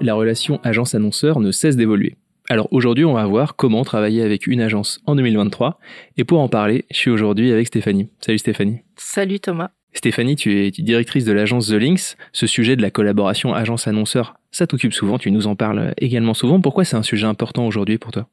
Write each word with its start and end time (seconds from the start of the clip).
la 0.00 0.14
relation 0.14 0.60
agence-annonceur 0.62 1.40
ne 1.40 1.52
cesse 1.52 1.76
d'évoluer. 1.76 2.16
Alors 2.48 2.68
aujourd'hui, 2.72 3.04
on 3.04 3.14
va 3.14 3.24
voir 3.26 3.54
comment 3.54 3.84
travailler 3.84 4.22
avec 4.22 4.46
une 4.46 4.60
agence 4.60 5.00
en 5.06 5.14
2023. 5.14 5.78
Et 6.16 6.24
pour 6.24 6.40
en 6.40 6.48
parler, 6.48 6.84
je 6.90 6.96
suis 6.96 7.10
aujourd'hui 7.10 7.52
avec 7.52 7.68
Stéphanie. 7.68 8.08
Salut 8.20 8.38
Stéphanie. 8.38 8.80
Salut 8.96 9.38
Thomas. 9.38 9.70
Stéphanie, 9.92 10.36
tu 10.36 10.64
es 10.64 10.70
directrice 10.70 11.24
de 11.24 11.32
l'agence 11.32 11.68
The 11.68 11.74
Links. 11.74 12.16
Ce 12.32 12.46
sujet 12.46 12.76
de 12.76 12.82
la 12.82 12.90
collaboration 12.90 13.54
agence-annonceur, 13.54 14.34
ça 14.50 14.66
t'occupe 14.66 14.92
souvent, 14.92 15.18
tu 15.18 15.30
nous 15.30 15.46
en 15.46 15.56
parles 15.56 15.94
également 15.98 16.34
souvent. 16.34 16.60
Pourquoi 16.60 16.84
c'est 16.84 16.96
un 16.96 17.02
sujet 17.02 17.26
important 17.26 17.66
aujourd'hui 17.66 17.98
pour 17.98 18.12
toi? 18.12 18.28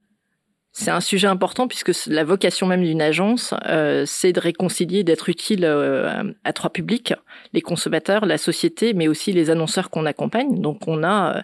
C'est 0.80 0.92
un 0.92 1.02
sujet 1.02 1.26
important 1.26 1.68
puisque 1.68 1.92
la 2.06 2.24
vocation 2.24 2.68
même 2.68 2.84
d'une 2.84 3.02
agence, 3.02 3.56
euh, 3.66 4.04
c'est 4.06 4.32
de 4.32 4.40
réconcilier, 4.40 5.04
d'être 5.04 5.28
utile 5.28 5.66
euh, 5.66 6.32
à 6.44 6.54
trois 6.54 6.70
publics 6.70 7.16
les 7.54 7.62
consommateurs, 7.62 8.28
la 8.28 8.38
société, 8.38 8.94
mais 8.94 9.08
aussi 9.08 9.32
les 9.32 9.50
annonceurs 9.50 9.90
qu'on 9.90 10.06
accompagne. 10.06 10.62
Donc, 10.62 10.88
on 10.88 11.04
a 11.04 11.44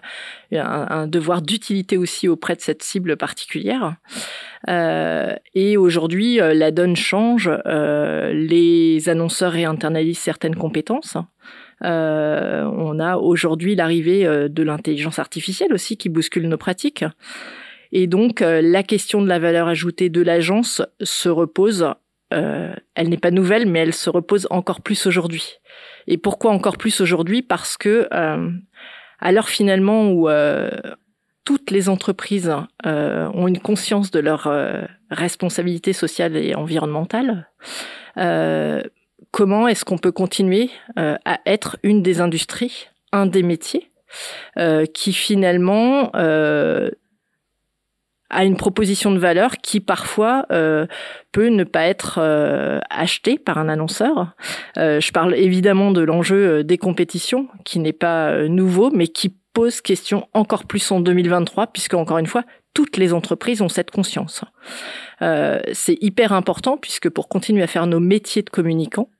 euh, 0.52 0.60
un, 0.62 1.08
devoir 1.08 1.42
d'utilité 1.42 1.96
aussi 1.96 2.28
auprès 2.28 2.54
de 2.54 2.60
cette 2.60 2.84
cible 2.84 3.16
particulière. 3.16 3.96
et 4.68 5.76
aujourd'hui, 5.76 6.36
la 6.36 6.70
donne 6.70 6.94
change. 6.94 7.50
les 7.66 9.08
annonceurs 9.08 9.52
réinternalisent 9.52 10.18
certaines 10.18 10.54
compétences. 10.54 11.16
on 11.80 13.00
a 13.00 13.16
aujourd'hui 13.16 13.74
l'arrivée 13.74 14.48
de 14.48 14.62
l'intelligence 14.62 15.18
artificielle 15.18 15.72
aussi 15.72 15.96
qui 15.96 16.08
bouscule 16.08 16.48
nos 16.48 16.58
pratiques. 16.58 17.04
Et 17.96 18.08
donc, 18.08 18.42
euh, 18.42 18.60
la 18.60 18.82
question 18.82 19.22
de 19.22 19.28
la 19.28 19.38
valeur 19.38 19.68
ajoutée 19.68 20.10
de 20.10 20.20
l'agence 20.20 20.82
se 21.00 21.28
repose. 21.28 21.86
Euh, 22.32 22.74
elle 22.96 23.08
n'est 23.08 23.16
pas 23.16 23.30
nouvelle, 23.30 23.66
mais 23.66 23.78
elle 23.78 23.94
se 23.94 24.10
repose 24.10 24.48
encore 24.50 24.80
plus 24.80 25.06
aujourd'hui. 25.06 25.60
Et 26.08 26.18
pourquoi 26.18 26.50
encore 26.50 26.76
plus 26.76 27.00
aujourd'hui? 27.00 27.40
Parce 27.40 27.76
que 27.76 28.08
euh, 28.12 28.50
l'heure 29.22 29.48
finalement 29.48 30.10
où 30.10 30.28
toutes 31.44 31.70
les 31.70 31.88
entreprises 31.88 32.52
ont 32.84 33.48
une 33.48 33.60
conscience 33.60 34.10
de 34.10 34.18
leur 34.18 34.50
responsabilité 35.10 35.92
sociale 35.92 36.36
et 36.36 36.54
environnementale, 36.54 37.48
comment 39.30 39.68
est-ce 39.68 39.84
qu'on 39.84 39.98
peut 39.98 40.12
continuer 40.12 40.70
à 40.96 41.40
être 41.46 41.76
une 41.82 42.02
des 42.02 42.20
industries, 42.20 42.88
un 43.12 43.26
des 43.26 43.42
métiers 43.42 43.90
qui 44.92 45.12
finalement 45.12 46.10
à 48.30 48.44
une 48.44 48.56
proposition 48.56 49.12
de 49.12 49.18
valeur 49.18 49.58
qui 49.58 49.80
parfois 49.80 50.46
euh, 50.50 50.86
peut 51.32 51.48
ne 51.48 51.64
pas 51.64 51.86
être 51.86 52.18
euh, 52.18 52.80
achetée 52.90 53.38
par 53.38 53.58
un 53.58 53.68
annonceur. 53.68 54.34
Euh, 54.76 55.00
je 55.00 55.12
parle 55.12 55.34
évidemment 55.34 55.90
de 55.90 56.00
l'enjeu 56.00 56.64
des 56.64 56.78
compétitions, 56.78 57.48
qui 57.64 57.78
n'est 57.78 57.92
pas 57.92 58.48
nouveau, 58.48 58.90
mais 58.90 59.08
qui 59.08 59.34
pose 59.52 59.80
question 59.80 60.26
encore 60.32 60.64
plus 60.64 60.90
en 60.90 61.00
2023, 61.00 61.68
puisque 61.68 61.94
encore 61.94 62.18
une 62.18 62.26
fois, 62.26 62.42
toutes 62.72 62.96
les 62.96 63.12
entreprises 63.12 63.62
ont 63.62 63.68
cette 63.68 63.92
conscience. 63.92 64.44
c'est 65.20 65.96
hyper 66.00 66.32
important, 66.32 66.76
puisque 66.76 67.08
pour 67.08 67.28
continuer 67.28 67.62
à 67.62 67.68
faire 67.68 67.86
nos 67.86 68.00
métiers 68.00 68.42
de 68.42 68.50
communicants, 68.50 69.10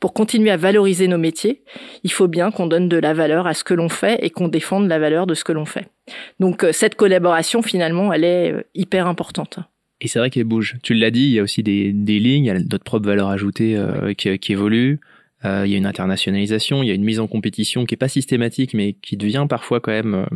pour 0.00 0.12
continuer 0.12 0.50
à 0.50 0.58
valoriser 0.58 1.08
nos 1.08 1.16
métiers, 1.16 1.64
il 2.02 2.12
faut 2.12 2.28
bien 2.28 2.50
qu'on 2.50 2.66
donne 2.66 2.90
de 2.90 2.98
la 2.98 3.14
valeur 3.14 3.46
à 3.46 3.54
ce 3.54 3.64
que 3.64 3.72
l'on 3.72 3.88
fait 3.88 4.18
et 4.22 4.28
qu'on 4.28 4.48
défende 4.48 4.86
la 4.86 4.98
valeur 4.98 5.26
de 5.26 5.32
ce 5.32 5.44
que 5.44 5.52
l'on 5.52 5.64
fait. 5.64 5.88
Donc 6.40 6.64
euh, 6.64 6.72
cette 6.72 6.94
collaboration, 6.94 7.62
finalement, 7.62 8.12
elle 8.12 8.24
est 8.24 8.52
euh, 8.52 8.62
hyper 8.74 9.06
importante. 9.06 9.58
Et 10.00 10.08
c'est 10.08 10.18
vrai 10.18 10.30
qu'elle 10.30 10.44
bouge. 10.44 10.76
Tu 10.82 10.94
l'as 10.94 11.10
dit, 11.10 11.22
il 11.22 11.30
y 11.30 11.38
a 11.38 11.42
aussi 11.42 11.62
des, 11.62 11.92
lignes, 11.92 12.44
il 12.44 12.48
y 12.48 12.50
a 12.50 12.58
d'autres 12.58 12.84
propres 12.84 13.06
valeurs 13.06 13.28
ajoutées 13.28 13.76
euh, 13.76 14.12
qui, 14.12 14.38
qui, 14.38 14.52
évoluent. 14.52 15.00
il 15.44 15.66
y 15.66 15.74
a 15.74 15.78
une 15.78 15.86
internationalisation, 15.86 16.82
il 16.82 16.88
y 16.88 16.90
a 16.90 16.94
une 16.94 17.04
mise 17.04 17.20
en 17.20 17.26
compétition 17.26 17.86
qui 17.86 17.94
est 17.94 17.98
pas 17.98 18.08
systématique, 18.08 18.74
mais 18.74 18.94
qui 18.94 19.16
devient 19.16 19.46
parfois 19.48 19.80
quand 19.80 19.92
même 19.92 20.26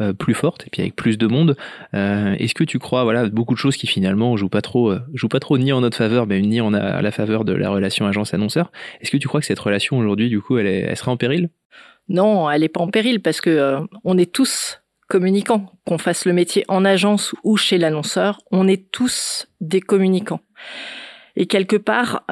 euh, 0.00 0.12
plus 0.12 0.34
forte 0.34 0.66
et 0.66 0.70
puis 0.70 0.80
avec 0.80 0.94
plus 0.94 1.18
de 1.18 1.26
monde. 1.26 1.56
Est-ce 1.92 2.54
que 2.54 2.64
tu 2.64 2.78
crois, 2.78 3.02
voilà, 3.02 3.28
beaucoup 3.28 3.54
de 3.54 3.58
choses 3.58 3.76
qui 3.76 3.86
finalement 3.86 4.36
jouent 4.36 4.48
pas 4.48 4.62
trop, 4.62 4.94
jouent 5.12 5.28
pas 5.28 5.40
trop 5.40 5.58
ni 5.58 5.72
en 5.72 5.80
notre 5.80 5.96
faveur, 5.96 6.26
mais 6.26 6.40
ni 6.40 6.60
en 6.60 6.72
à 6.72 7.02
la 7.02 7.10
faveur 7.10 7.44
de 7.44 7.52
la 7.52 7.68
relation 7.68 8.06
agence-annonceur. 8.06 8.70
Est-ce 9.00 9.10
que 9.10 9.16
tu 9.16 9.28
crois 9.28 9.40
que 9.40 9.46
cette 9.46 9.58
relation 9.58 9.98
aujourd'hui, 9.98 10.28
du 10.28 10.40
coup, 10.40 10.56
elle, 10.56 10.68
est, 10.68 10.80
elle 10.88 10.96
serait 10.96 11.10
en 11.10 11.16
péril? 11.16 11.50
Non, 12.08 12.48
elle 12.48 12.62
est 12.62 12.68
pas 12.68 12.80
en 12.80 12.88
péril 12.88 13.20
parce 13.20 13.40
que 13.40 13.78
on 14.04 14.16
est 14.16 14.32
tous 14.32 14.80
communicants, 15.08 15.72
qu'on 15.86 15.98
fasse 15.98 16.24
le 16.24 16.32
métier 16.32 16.64
en 16.68 16.84
agence 16.84 17.34
ou 17.42 17.56
chez 17.56 17.78
l'annonceur, 17.78 18.40
on 18.50 18.68
est 18.68 18.90
tous 18.90 19.48
des 19.60 19.80
communicants. 19.80 20.40
Et 21.36 21.46
quelque 21.46 21.76
part, 21.76 22.24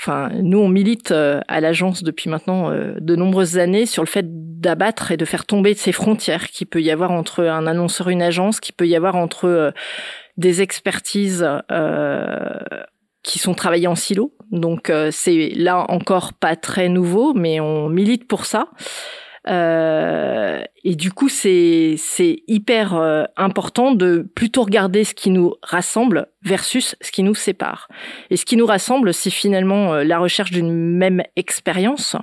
Enfin, 0.00 0.30
nous, 0.42 0.58
on 0.58 0.68
milite 0.68 1.10
euh, 1.10 1.40
à 1.48 1.60
l'agence 1.60 2.02
depuis 2.02 2.28
maintenant 2.28 2.70
euh, 2.70 2.94
de 3.00 3.16
nombreuses 3.16 3.56
années 3.56 3.86
sur 3.86 4.02
le 4.02 4.08
fait 4.08 4.26
d'abattre 4.60 5.10
et 5.10 5.16
de 5.16 5.24
faire 5.24 5.46
tomber 5.46 5.74
ces 5.74 5.92
frontières 5.92 6.48
qu'il 6.48 6.66
peut 6.66 6.82
y 6.82 6.90
avoir 6.90 7.10
entre 7.10 7.44
un 7.44 7.66
annonceur 7.66 8.10
et 8.10 8.12
une 8.12 8.22
agence, 8.22 8.60
qu'il 8.60 8.74
peut 8.74 8.86
y 8.86 8.94
avoir 8.94 9.16
entre 9.16 9.46
euh, 9.46 9.70
des 10.36 10.60
expertises 10.60 11.48
qui 13.22 13.38
sont 13.38 13.54
travaillées 13.54 13.86
en 13.86 13.94
silo. 13.94 14.34
Donc, 14.50 14.92
c'est 15.10 15.48
là 15.56 15.86
encore 15.88 16.34
pas 16.34 16.56
très 16.56 16.90
nouveau, 16.90 17.32
mais 17.32 17.58
on 17.58 17.88
milite 17.88 18.28
pour 18.28 18.44
ça. 18.44 18.68
Euh, 19.48 20.62
et 20.84 20.96
du 20.96 21.12
coup, 21.12 21.28
c'est 21.28 21.94
c'est 21.98 22.42
hyper 22.48 22.94
euh, 22.94 23.24
important 23.36 23.92
de 23.92 24.26
plutôt 24.34 24.62
regarder 24.62 25.04
ce 25.04 25.14
qui 25.14 25.30
nous 25.30 25.54
rassemble 25.62 26.26
versus 26.42 26.96
ce 27.00 27.12
qui 27.12 27.22
nous 27.22 27.34
sépare. 27.34 27.88
Et 28.30 28.36
ce 28.36 28.44
qui 28.44 28.56
nous 28.56 28.66
rassemble, 28.66 29.14
c'est 29.14 29.30
finalement 29.30 29.94
euh, 29.94 30.04
la 30.04 30.18
recherche 30.18 30.50
d'une 30.50 30.72
même 30.72 31.22
expérience. 31.36 32.16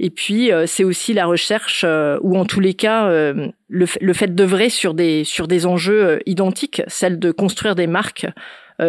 Et 0.00 0.10
puis 0.10 0.50
c'est 0.66 0.82
aussi 0.82 1.12
la 1.12 1.24
recherche, 1.24 1.86
ou 2.22 2.36
en 2.36 2.44
tous 2.44 2.58
les 2.58 2.74
cas 2.74 3.06
le, 3.08 3.54
le 3.68 4.12
fait 4.12 4.34
d'œuvrer 4.34 4.70
sur 4.70 4.92
des 4.92 5.22
sur 5.22 5.46
des 5.46 5.66
enjeux 5.66 6.18
identiques, 6.26 6.82
celle 6.88 7.20
de 7.20 7.30
construire 7.30 7.76
des 7.76 7.86
marques 7.86 8.26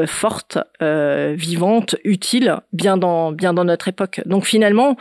fortes, 0.08 0.58
vivantes, 0.82 1.96
utiles, 2.04 2.58
bien 2.72 2.98
dans 2.98 3.32
bien 3.32 3.54
dans 3.54 3.66
notre 3.66 3.88
époque. 3.88 4.22
Donc 4.26 4.48
finalement, 4.48 4.98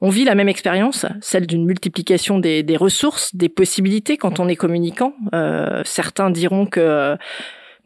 on 0.00 0.10
vit 0.10 0.24
la 0.24 0.34
même 0.34 0.48
expérience, 0.48 1.06
celle 1.20 1.46
d'une 1.46 1.64
multiplication 1.64 2.38
des, 2.38 2.76
ressources, 2.76 3.34
des 3.34 3.48
possibilités 3.48 4.16
quand 4.16 4.40
on 4.40 4.48
est 4.48 4.56
communicant. 4.56 5.14
Euh, 5.34 5.82
certains 5.84 6.30
diront 6.30 6.66
que 6.66 6.80
euh, 6.80 7.16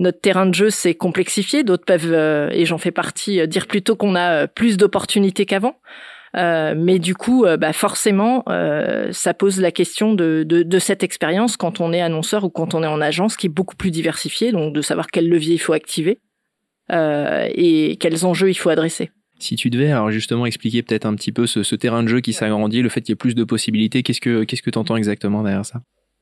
notre 0.00 0.20
terrain 0.20 0.46
de 0.46 0.54
jeu 0.54 0.70
s'est 0.70 0.94
complexifié, 0.94 1.62
d'autres 1.62 1.84
peuvent, 1.84 2.12
euh, 2.12 2.50
et 2.52 2.66
j'en 2.66 2.78
fais 2.78 2.90
partie, 2.90 3.46
dire 3.46 3.68
plutôt 3.68 3.94
qu'on 3.94 4.16
a 4.16 4.48
plus 4.48 4.76
d'opportunités 4.76 5.46
qu'avant. 5.46 5.76
mais 6.34 6.98
du 6.98 7.14
coup, 7.14 7.44
bah 7.58 7.72
forcément, 7.72 8.44
ça 9.12 9.34
pose 9.34 9.60
la 9.60 9.70
question 9.70 10.14
de, 10.14 10.42
de 10.44 10.78
cette 10.78 11.04
expérience 11.04 11.56
quand 11.56 11.80
on 11.80 11.92
est 11.92 12.00
annonceur 12.00 12.44
ou 12.44 12.50
quand 12.50 12.74
on 12.74 12.82
est 12.82 12.88
en 12.88 13.00
agence, 13.00 13.36
qui 13.36 13.46
est 13.46 13.50
beaucoup 13.50 13.76
plus 13.76 13.90
diversifiée, 13.92 14.50
donc 14.50 14.72
de 14.72 14.82
savoir 14.82 15.08
quel 15.08 15.28
levier 15.28 15.54
il 15.54 15.58
faut 15.58 15.74
activer 15.74 16.18
et 16.92 17.96
quels 18.00 18.26
enjeux 18.26 18.50
il 18.50 18.54
faut 18.58 18.70
adresser. 18.70 19.10
Si 19.40 19.56
tu 19.56 19.70
devais 19.70 19.90
alors 19.90 20.10
justement 20.10 20.46
expliquer 20.46 20.82
peut-être 20.82 21.06
un 21.06 21.14
petit 21.14 21.32
peu 21.32 21.46
ce, 21.46 21.74
terrain 21.74 22.02
de 22.02 22.08
jeu 22.08 22.20
qui 22.20 22.32
s'agrandit, 22.32 22.82
le 22.82 22.88
fait 22.88 23.00
qu'il 23.00 23.12
y 23.12 23.14
ait 23.14 23.16
plus 23.16 23.34
de 23.34 23.44
possibilités, 23.44 24.02
qu'est-ce 24.02 24.20
que 24.20 24.44
qu'est-ce 24.44 24.62
que 24.62 24.70
tu 24.70 24.78
entends 24.78 24.96
exactement 24.96 25.42
derrière 25.42 25.64
ça? 25.64 25.80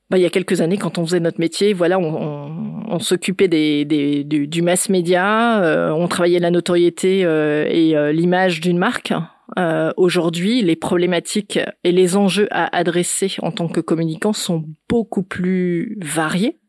Bah, 0.09 0.17
il 0.17 0.21
y 0.21 0.25
a 0.25 0.31
quelques 0.31 0.61
années, 0.61 0.77
quand 0.77 0.97
on 0.97 1.05
faisait 1.05 1.19
notre 1.19 1.39
métier, 1.39 1.73
voilà, 1.73 1.99
on, 1.99 2.97
s'occupait 2.99 3.47
des, 3.47 3.85
du, 4.25 4.61
mass 4.63 4.89
média, 4.89 5.61
euh, 5.61 5.91
on 5.91 6.07
travaillait 6.07 6.39
la 6.39 6.49
notoriété 6.49 7.23
euh, 7.23 7.67
et 7.69 7.95
euh, 7.95 8.11
l'image 8.11 8.59
d'une 8.59 8.79
marque. 8.79 9.13
Aujourd'hui, 9.97 10.61
les 10.61 10.75
problématiques 10.75 11.59
et 11.83 11.91
les 11.91 12.15
enjeux 12.15 12.47
à 12.51 12.75
adresser 12.75 13.35
en 13.41 13.51
tant 13.51 13.67
que 13.67 13.81
communicant 13.81 14.33
sont 14.33 14.65
beaucoup 14.87 15.23
plus 15.23 15.97
variés. 16.01 16.59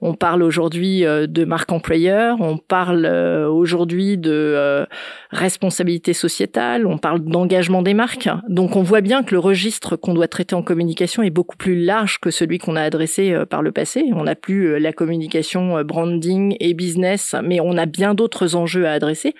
On 0.00 0.14
parle 0.14 0.42
aujourd'hui 0.42 1.04
euh, 1.04 1.26
de 1.26 1.44
marque 1.44 1.72
employeur, 1.72 2.38
on 2.40 2.58
parle 2.58 3.04
euh, 3.04 3.48
aujourd'hui 3.48 4.16
de 4.18 4.30
euh, 4.32 4.86
responsabilité 5.30 6.12
sociétale, 6.12 6.86
on 6.86 6.98
parle 6.98 7.20
d'engagement 7.20 7.82
des 7.82 7.94
marques. 7.94 8.28
Donc 8.48 8.76
on 8.76 8.82
voit 8.82 9.00
bien 9.00 9.22
que 9.22 9.34
le 9.34 9.38
registre 9.38 9.96
qu'on 9.96 10.14
doit 10.14 10.28
traiter 10.28 10.54
en 10.54 10.62
communication 10.62 11.22
est 11.22 11.30
beaucoup 11.30 11.56
plus 11.56 11.82
large 11.82 12.18
que 12.18 12.30
celui 12.30 12.58
qu'on 12.58 12.76
a 12.76 12.82
adressé 12.82 13.36
par 13.48 13.62
le 13.62 13.72
passé. 13.72 14.04
On 14.14 14.24
n'a 14.24 14.34
plus 14.34 14.78
la 14.78 14.92
communication 14.92 15.82
branding 15.82 16.56
et 16.60 16.74
business, 16.74 17.34
mais 17.42 17.60
on 17.60 17.76
a 17.76 17.86
bien 17.86 18.14
d'autres 18.14 18.54
enjeux 18.56 18.86
à 18.86 18.92
adresser. 18.92 19.34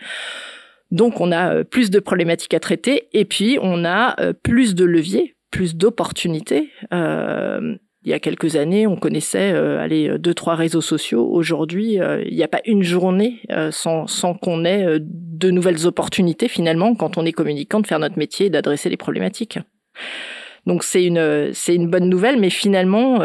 Donc 0.91 1.21
on 1.21 1.33
a 1.33 1.65
plus 1.65 1.91
de 1.91 1.99
problématiques 1.99 2.55
à 2.55 2.61
traiter 2.61 3.09
et 3.13 3.25
puis 3.25 3.59
on 3.61 3.85
a 3.85 4.17
plus 4.43 4.75
de 4.75 4.85
leviers, 4.85 5.37
plus 5.51 5.75
d'opportunités 5.75 6.71
il 8.07 8.11
y 8.11 8.15
a 8.15 8.21
quelques 8.21 8.55
années, 8.55 8.87
on 8.87 8.95
connaissait 8.95 9.53
euh, 9.53 9.81
allez, 9.81 10.17
deux, 10.17 10.33
trois 10.33 10.55
réseaux 10.55 10.81
sociaux. 10.81 11.29
Aujourd'hui, 11.29 12.01
euh, 12.01 12.23
il 12.25 12.37
n'y 12.37 12.45
a 12.45 12.49
pas 12.49 12.61
une 12.65 12.85
journée 12.85 13.41
euh, 13.51 13.73
sans, 13.73 14.07
sans 14.07 14.33
qu'on 14.33 14.65
ait 14.65 14.87
euh, 14.87 14.99
de 15.03 15.51
nouvelles 15.51 15.89
opportunités, 15.89 16.47
finalement, 16.47 16.95
quand 16.95 17.19
on 17.19 17.27
est 17.27 17.33
communicant, 17.33 17.81
de 17.81 17.87
faire 17.87 17.99
notre 17.99 18.17
métier 18.17 18.47
et 18.47 18.51
d'adresser 18.51 18.91
les 18.91 18.97
problématiques. 18.97 19.59
Donc 20.67 20.85
c'est 20.85 21.05
une, 21.05 21.51
c'est 21.53 21.75
une 21.75 21.91
bonne 21.91 22.09
nouvelle, 22.09 22.39
mais 22.39 22.51
finalement, 22.51 23.19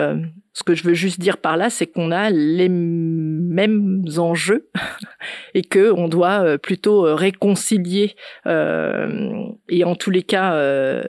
ce 0.53 0.63
que 0.63 0.75
je 0.75 0.83
veux 0.83 0.93
juste 0.93 1.19
dire 1.19 1.37
par 1.37 1.57
là, 1.57 1.69
c'est 1.69 1.87
qu'on 1.87 2.11
a 2.11 2.29
les 2.29 2.69
mêmes 2.69 4.05
enjeux 4.17 4.69
et 5.53 5.61
que 5.61 5.91
on 5.91 6.07
doit 6.07 6.57
plutôt 6.57 7.15
réconcilier 7.15 8.15
et 8.45 9.83
en 9.83 9.95
tous 9.95 10.11
les 10.11 10.23
cas 10.23 11.03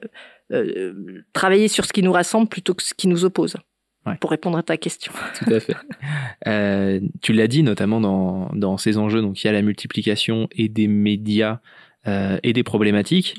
travailler 1.33 1.69
sur 1.69 1.85
ce 1.85 1.93
qui 1.93 2.03
nous 2.03 2.13
rassemble 2.13 2.49
plutôt 2.49 2.75
que 2.75 2.83
ce 2.83 2.95
qui 2.95 3.09
nous 3.09 3.25
oppose. 3.25 3.57
Pour 4.21 4.31
répondre 4.31 4.59
à 4.59 4.63
ta 4.63 4.77
question. 4.77 5.13
Tout 5.39 5.55
à 5.55 5.61
fait. 5.61 5.77
Euh, 6.49 7.01
tu 7.21 7.33
l'as 7.33 7.47
dit 7.47 7.63
notamment 7.63 8.01
dans, 8.01 8.51
dans 8.53 8.77
ces 8.77 8.99
enjeux, 8.99 9.23
donc 9.23 9.43
il 9.43 9.47
y 9.47 9.51
a 9.51 9.53
la 9.53 9.63
multiplication 9.63 10.49
et 10.53 10.69
des 10.69 10.89
médias 10.89 11.61
euh, 12.09 12.39
et 12.43 12.53
des 12.53 12.65
problématiques. 12.65 13.37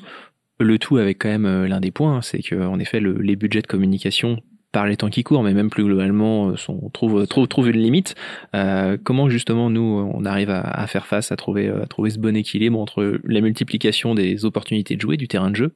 Le 0.59 0.79
tout 0.79 0.97
avec 0.97 1.19
quand 1.19 1.29
même 1.29 1.45
euh, 1.45 1.67
l'un 1.67 1.81
des 1.81 1.91
points, 1.91 2.21
c'est 2.21 2.41
que 2.41 2.56
en 2.56 2.79
effet 2.79 3.01
le, 3.01 3.17
les 3.17 3.35
budgets 3.35 3.61
de 3.61 3.67
communication 3.67 4.39
par 4.73 4.87
les 4.87 4.97
temps 4.97 5.09
qui 5.09 5.23
courent, 5.23 5.43
mais 5.43 5.53
même 5.53 5.69
plus 5.69 5.85
globalement, 5.85 6.49
euh, 6.49 6.57
sont, 6.57 6.89
trouve, 6.91 7.25
trouve, 7.27 7.47
trouve 7.47 7.69
une 7.69 7.79
limite. 7.79 8.15
Euh, 8.55 8.97
comment 9.01 9.29
justement 9.29 9.69
nous, 9.69 10.11
on 10.13 10.25
arrive 10.25 10.49
à, 10.49 10.59
à, 10.59 10.87
faire 10.87 11.05
face, 11.05 11.31
à 11.31 11.37
trouver, 11.37 11.69
à 11.69 11.85
trouver 11.85 12.09
ce 12.09 12.19
bon 12.19 12.35
équilibre 12.35 12.79
entre 12.79 13.19
la 13.23 13.39
multiplication 13.39 14.15
des 14.15 14.43
opportunités 14.43 14.95
de 14.95 15.01
jouer, 15.01 15.15
du 15.15 15.27
terrain 15.27 15.51
de 15.51 15.55
jeu, 15.55 15.75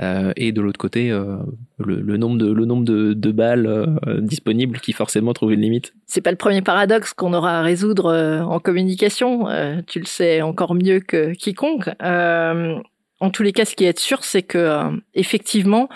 euh, 0.00 0.32
et 0.36 0.50
de 0.52 0.60
l'autre 0.60 0.78
côté, 0.78 1.10
euh, 1.10 1.36
le, 1.78 2.00
le, 2.00 2.16
nombre 2.16 2.38
de, 2.38 2.50
le 2.50 2.64
nombre 2.64 2.84
de, 2.84 3.12
de 3.12 3.32
balles 3.32 3.66
euh, 3.66 4.20
disponibles 4.20 4.80
qui 4.80 4.92
forcément 4.92 5.34
trouve 5.34 5.52
une 5.52 5.60
limite? 5.60 5.92
C'est 6.06 6.22
pas 6.22 6.30
le 6.30 6.36
premier 6.36 6.62
paradoxe 6.62 7.12
qu'on 7.12 7.34
aura 7.34 7.58
à 7.58 7.62
résoudre 7.62 8.06
euh, 8.06 8.40
en 8.40 8.60
communication. 8.60 9.46
tu 9.86 10.00
le 10.00 10.06
sais 10.06 10.40
encore 10.40 10.74
mieux 10.74 11.00
que 11.00 11.34
quiconque. 11.34 11.90
en 12.00 13.30
tous 13.30 13.42
les 13.42 13.52
cas, 13.52 13.66
ce 13.66 13.74
qui 13.74 13.84
est 13.84 13.98
sûr, 13.98 14.24
c'est 14.24 14.42
que 14.42 14.80
effectivement, 15.14 15.88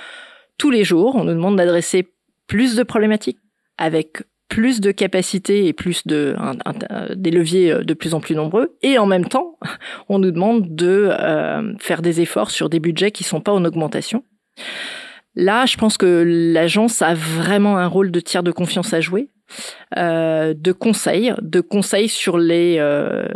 tous 0.58 0.70
les 0.70 0.84
jours, 0.84 1.16
on 1.16 1.25
nous 1.25 1.32
demande 1.32 1.56
d'adresser 1.56 2.08
plus 2.52 2.76
de 2.76 2.82
problématiques, 2.82 3.38
avec 3.78 4.25
plus 4.50 4.82
de 4.82 4.90
capacités 4.90 5.69
et 5.69 5.72
plus 5.72 6.06
de 6.06 6.37
des 7.14 7.31
leviers 7.31 7.72
euh, 7.72 7.82
de 7.82 7.94
plus 7.94 8.12
en 8.12 8.20
plus 8.20 8.34
nombreux 8.34 8.76
et 8.82 8.99
en 8.99 9.06
même 9.06 9.25
temps 9.25 9.58
on 10.10 10.19
nous 10.19 10.31
demande 10.31 10.75
de 10.75 11.08
euh, 11.10 11.72
faire 11.78 12.02
des 12.02 12.20
efforts 12.20 12.50
sur 12.50 12.69
des 12.69 12.78
budgets 12.78 13.10
qui 13.10 13.25
sont 13.25 13.40
pas 13.40 13.52
en 13.52 13.64
augmentation. 13.64 14.22
Là, 15.34 15.64
je 15.64 15.78
pense 15.78 15.96
que 15.96 16.25
l'agence 16.26 17.00
a 17.00 17.14
vraiment 17.14 17.78
un 17.78 17.87
rôle 17.87 18.10
de 18.10 18.20
tiers 18.20 18.43
de 18.43 18.52
confiance 18.52 18.93
à 18.93 19.00
jouer, 19.00 19.31
euh, 19.96 20.52
de 20.54 20.72
conseil, 20.72 21.32
de 21.40 21.62
conseil 21.62 22.10
sur 22.10 22.37
les 22.37 22.76
euh, 22.81 23.28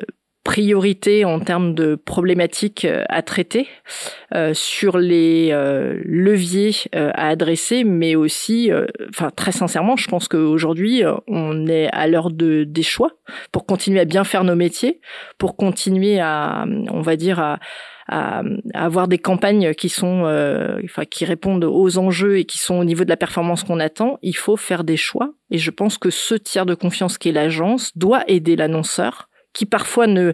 priorité 0.47 1.25
en 1.25 1.41
termes 1.41 1.75
de 1.75 1.97
problématiques 1.97 2.85
euh, 2.85 3.03
à 3.09 3.23
traiter, 3.23 3.67
euh, 4.33 4.55
sur 4.55 4.97
les 4.97 5.49
euh, 5.51 6.01
leviers 6.05 6.71
euh, 6.95 7.11
à 7.15 7.31
adresser, 7.31 7.83
mais 7.83 8.15
aussi, 8.15 8.71
enfin 9.09 9.31
très 9.35 9.51
sincèrement, 9.51 9.97
je 9.97 10.07
pense 10.07 10.29
qu'aujourd'hui 10.29 11.03
on 11.27 11.67
est 11.67 11.89
à 11.93 12.07
l'heure 12.07 12.31
de 12.31 12.63
des 12.63 12.85
choix 12.85 13.11
pour 13.51 13.67
continuer 13.67 13.99
à 13.99 14.05
bien 14.05 14.23
faire 14.23 14.45
nos 14.45 14.55
métiers, 14.55 15.01
pour 15.37 15.57
continuer 15.57 16.21
à, 16.21 16.65
on 16.93 17.01
va 17.01 17.17
dire 17.17 17.41
à 17.41 17.59
à, 18.09 18.43
avoir 18.73 19.09
des 19.09 19.19
campagnes 19.19 19.75
qui 19.75 19.89
sont, 19.89 20.23
enfin, 20.85 21.05
qui 21.05 21.25
répondent 21.25 21.65
aux 21.65 21.99
enjeux 21.99 22.39
et 22.39 22.45
qui 22.45 22.59
sont 22.59 22.77
au 22.77 22.85
niveau 22.85 23.03
de 23.03 23.09
la 23.09 23.17
performance 23.17 23.65
qu'on 23.65 23.81
attend, 23.81 24.21
il 24.23 24.37
faut 24.37 24.57
faire 24.57 24.85
des 24.85 24.97
choix. 24.97 25.33
Et 25.51 25.59
je 25.59 25.73
pense 25.73 25.99
que 25.99 26.11
ce 26.11 26.37
tiers 26.37 26.67
de 26.67 26.77
confiance 26.77 27.19
qui 27.19 27.31
est 27.31 27.33
l'agence 27.33 27.99
doit 27.99 28.23
aider 28.29 28.55
l'annonceur 28.55 29.29
qui 29.57 29.67
parfois 29.67 30.07
ne 30.07 30.33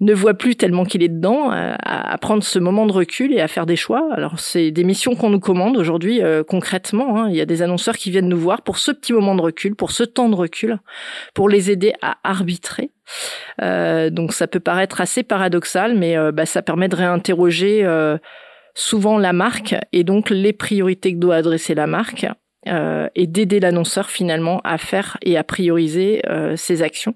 ne 0.00 0.12
voit 0.12 0.34
plus 0.34 0.56
tellement 0.56 0.84
qu'il 0.84 1.02
est 1.02 1.08
dedans, 1.08 1.50
à, 1.50 2.18
prendre 2.18 2.42
ce 2.42 2.58
moment 2.58 2.86
de 2.86 2.92
recul 2.92 3.32
et 3.32 3.40
à 3.40 3.48
faire 3.48 3.66
des 3.66 3.76
choix. 3.76 4.08
Alors 4.12 4.38
c'est 4.38 4.70
des 4.70 4.84
missions 4.84 5.14
qu'on 5.14 5.30
nous 5.30 5.40
commande 5.40 5.76
aujourd'hui 5.76 6.22
euh, 6.22 6.42
concrètement. 6.42 7.18
Hein. 7.18 7.28
Il 7.30 7.36
y 7.36 7.40
a 7.40 7.46
des 7.46 7.62
annonceurs 7.62 7.96
qui 7.96 8.10
viennent 8.10 8.28
nous 8.28 8.38
voir 8.38 8.62
pour 8.62 8.78
ce 8.78 8.90
petit 8.90 9.12
moment 9.12 9.34
de 9.34 9.42
recul, 9.42 9.74
pour 9.74 9.92
ce 9.92 10.02
temps 10.02 10.28
de 10.28 10.34
recul, 10.34 10.78
pour 11.32 11.48
les 11.48 11.70
aider 11.70 11.92
à 12.02 12.18
arbitrer. 12.24 12.90
Euh, 13.62 14.10
donc 14.10 14.32
ça 14.32 14.46
peut 14.46 14.60
paraître 14.60 15.00
assez 15.00 15.22
paradoxal, 15.22 15.96
mais 15.96 16.16
euh, 16.16 16.32
bah, 16.32 16.46
ça 16.46 16.62
permet 16.62 16.88
de 16.88 16.96
réinterroger 16.96 17.86
souvent 18.74 19.18
la 19.18 19.32
marque 19.32 19.76
et 19.92 20.02
donc 20.02 20.30
les 20.30 20.52
priorités 20.52 21.14
que 21.14 21.18
doit 21.18 21.36
adresser 21.36 21.74
la 21.74 21.86
marque 21.86 22.26
et 22.66 23.26
d'aider 23.26 23.60
l'annonceur 23.60 24.10
finalement 24.10 24.60
à 24.64 24.78
faire 24.78 25.18
et 25.22 25.36
à 25.36 25.44
prioriser 25.44 26.22
ses 26.56 26.82
actions. 26.82 27.14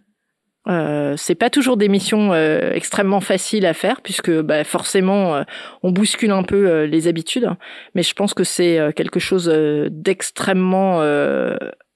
Euh, 0.68 1.14
c'est 1.16 1.34
pas 1.34 1.48
toujours 1.48 1.76
des 1.76 1.88
missions 1.88 2.32
euh, 2.32 2.72
extrêmement 2.72 3.20
faciles 3.20 3.64
à 3.64 3.72
faire 3.72 4.02
puisque 4.02 4.30
bah, 4.30 4.64
forcément 4.64 5.36
euh, 5.36 5.42
on 5.82 5.90
bouscule 5.90 6.30
un 6.30 6.42
peu 6.42 6.68
euh, 6.68 6.86
les 6.86 7.08
habitudes, 7.08 7.48
mais 7.94 8.02
je 8.02 8.12
pense 8.12 8.34
que 8.34 8.44
c'est 8.44 8.78
quelque 8.94 9.20
chose 9.20 9.48
d'extrêmement 9.90 11.00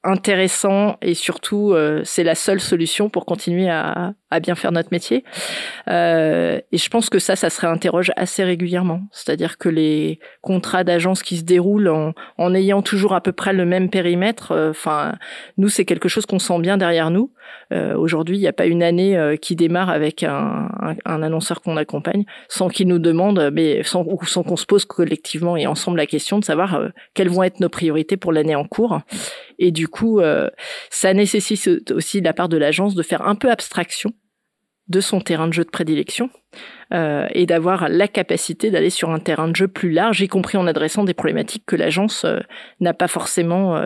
intéressant 0.04 0.96
et 1.02 1.14
surtout 1.14 1.74
c'est 2.04 2.24
la 2.24 2.34
seule 2.34 2.60
solution 2.60 3.08
pour 3.08 3.26
continuer 3.26 3.68
à, 3.68 4.14
à 4.32 4.40
bien 4.40 4.54
faire 4.54 4.72
notre 4.72 4.88
métier. 4.92 5.24
et 5.88 6.78
je 6.78 6.88
pense 6.88 7.10
que 7.10 7.18
ça, 7.18 7.36
ça 7.36 7.50
se 7.50 7.60
réinterroge 7.60 8.12
assez 8.16 8.44
régulièrement. 8.44 9.02
C'est-à-dire 9.12 9.58
que 9.58 9.68
les 9.68 10.18
contrats 10.40 10.84
d'agence 10.84 11.22
qui 11.22 11.36
se 11.36 11.44
déroulent 11.44 11.88
en, 11.88 12.12
en, 12.38 12.54
ayant 12.54 12.82
toujours 12.82 13.14
à 13.14 13.20
peu 13.20 13.32
près 13.32 13.52
le 13.52 13.64
même 13.64 13.90
périmètre, 13.90 14.52
enfin 14.70 15.14
nous 15.58 15.68
c'est 15.68 15.84
quelque 15.84 16.08
chose 16.08 16.26
qu'on 16.26 16.38
sent 16.38 16.58
bien 16.60 16.76
derrière 16.76 17.10
nous. 17.10 17.30
Euh, 17.72 17.96
aujourd'hui, 17.96 18.36
il 18.36 18.40
n'y 18.40 18.48
a 18.48 18.52
pas 18.52 18.66
une 18.66 18.82
année 18.82 19.16
euh, 19.16 19.36
qui 19.36 19.56
démarre 19.56 19.90
avec 19.90 20.22
un, 20.22 20.68
un, 21.04 21.22
annonceur 21.22 21.62
qu'on 21.62 21.76
accompagne 21.76 22.24
sans 22.48 22.68
qu'il 22.68 22.88
nous 22.88 22.98
demande, 22.98 23.50
mais 23.52 23.82
sans, 23.82 24.04
sans 24.24 24.42
qu'on 24.42 24.56
se 24.56 24.66
pose 24.66 24.84
collectivement 24.84 25.56
et 25.56 25.66
ensemble 25.66 25.96
la 25.96 26.06
question 26.06 26.38
de 26.38 26.44
savoir 26.44 26.74
euh, 26.74 26.88
quelles 27.14 27.30
vont 27.30 27.42
être 27.42 27.60
nos 27.60 27.68
priorités 27.68 28.16
pour 28.16 28.32
l'année 28.32 28.54
en 28.54 28.64
cours. 28.64 29.00
Et 29.58 29.70
du 29.70 29.88
coup, 29.88 30.20
ça 30.90 31.14
nécessite 31.14 31.92
aussi 31.92 32.20
de 32.20 32.24
la 32.24 32.32
part 32.32 32.48
de 32.48 32.56
l'agence 32.56 32.94
de 32.94 33.02
faire 33.02 33.26
un 33.26 33.36
peu 33.36 33.50
abstraction 33.50 34.12
de 34.88 35.00
son 35.00 35.20
terrain 35.20 35.48
de 35.48 35.52
jeu 35.52 35.64
de 35.64 35.70
prédilection 35.70 36.30
euh, 36.92 37.26
et 37.32 37.46
d'avoir 37.46 37.88
la 37.88 38.08
capacité 38.08 38.70
d'aller 38.70 38.90
sur 38.90 39.10
un 39.10 39.18
terrain 39.18 39.48
de 39.48 39.56
jeu 39.56 39.68
plus 39.68 39.92
large, 39.92 40.20
y 40.20 40.28
compris 40.28 40.58
en 40.58 40.66
adressant 40.66 41.04
des 41.04 41.14
problématiques 41.14 41.64
que 41.66 41.76
l'agence 41.76 42.26
n'a 42.80 42.94
pas 42.94 43.08
forcément 43.08 43.80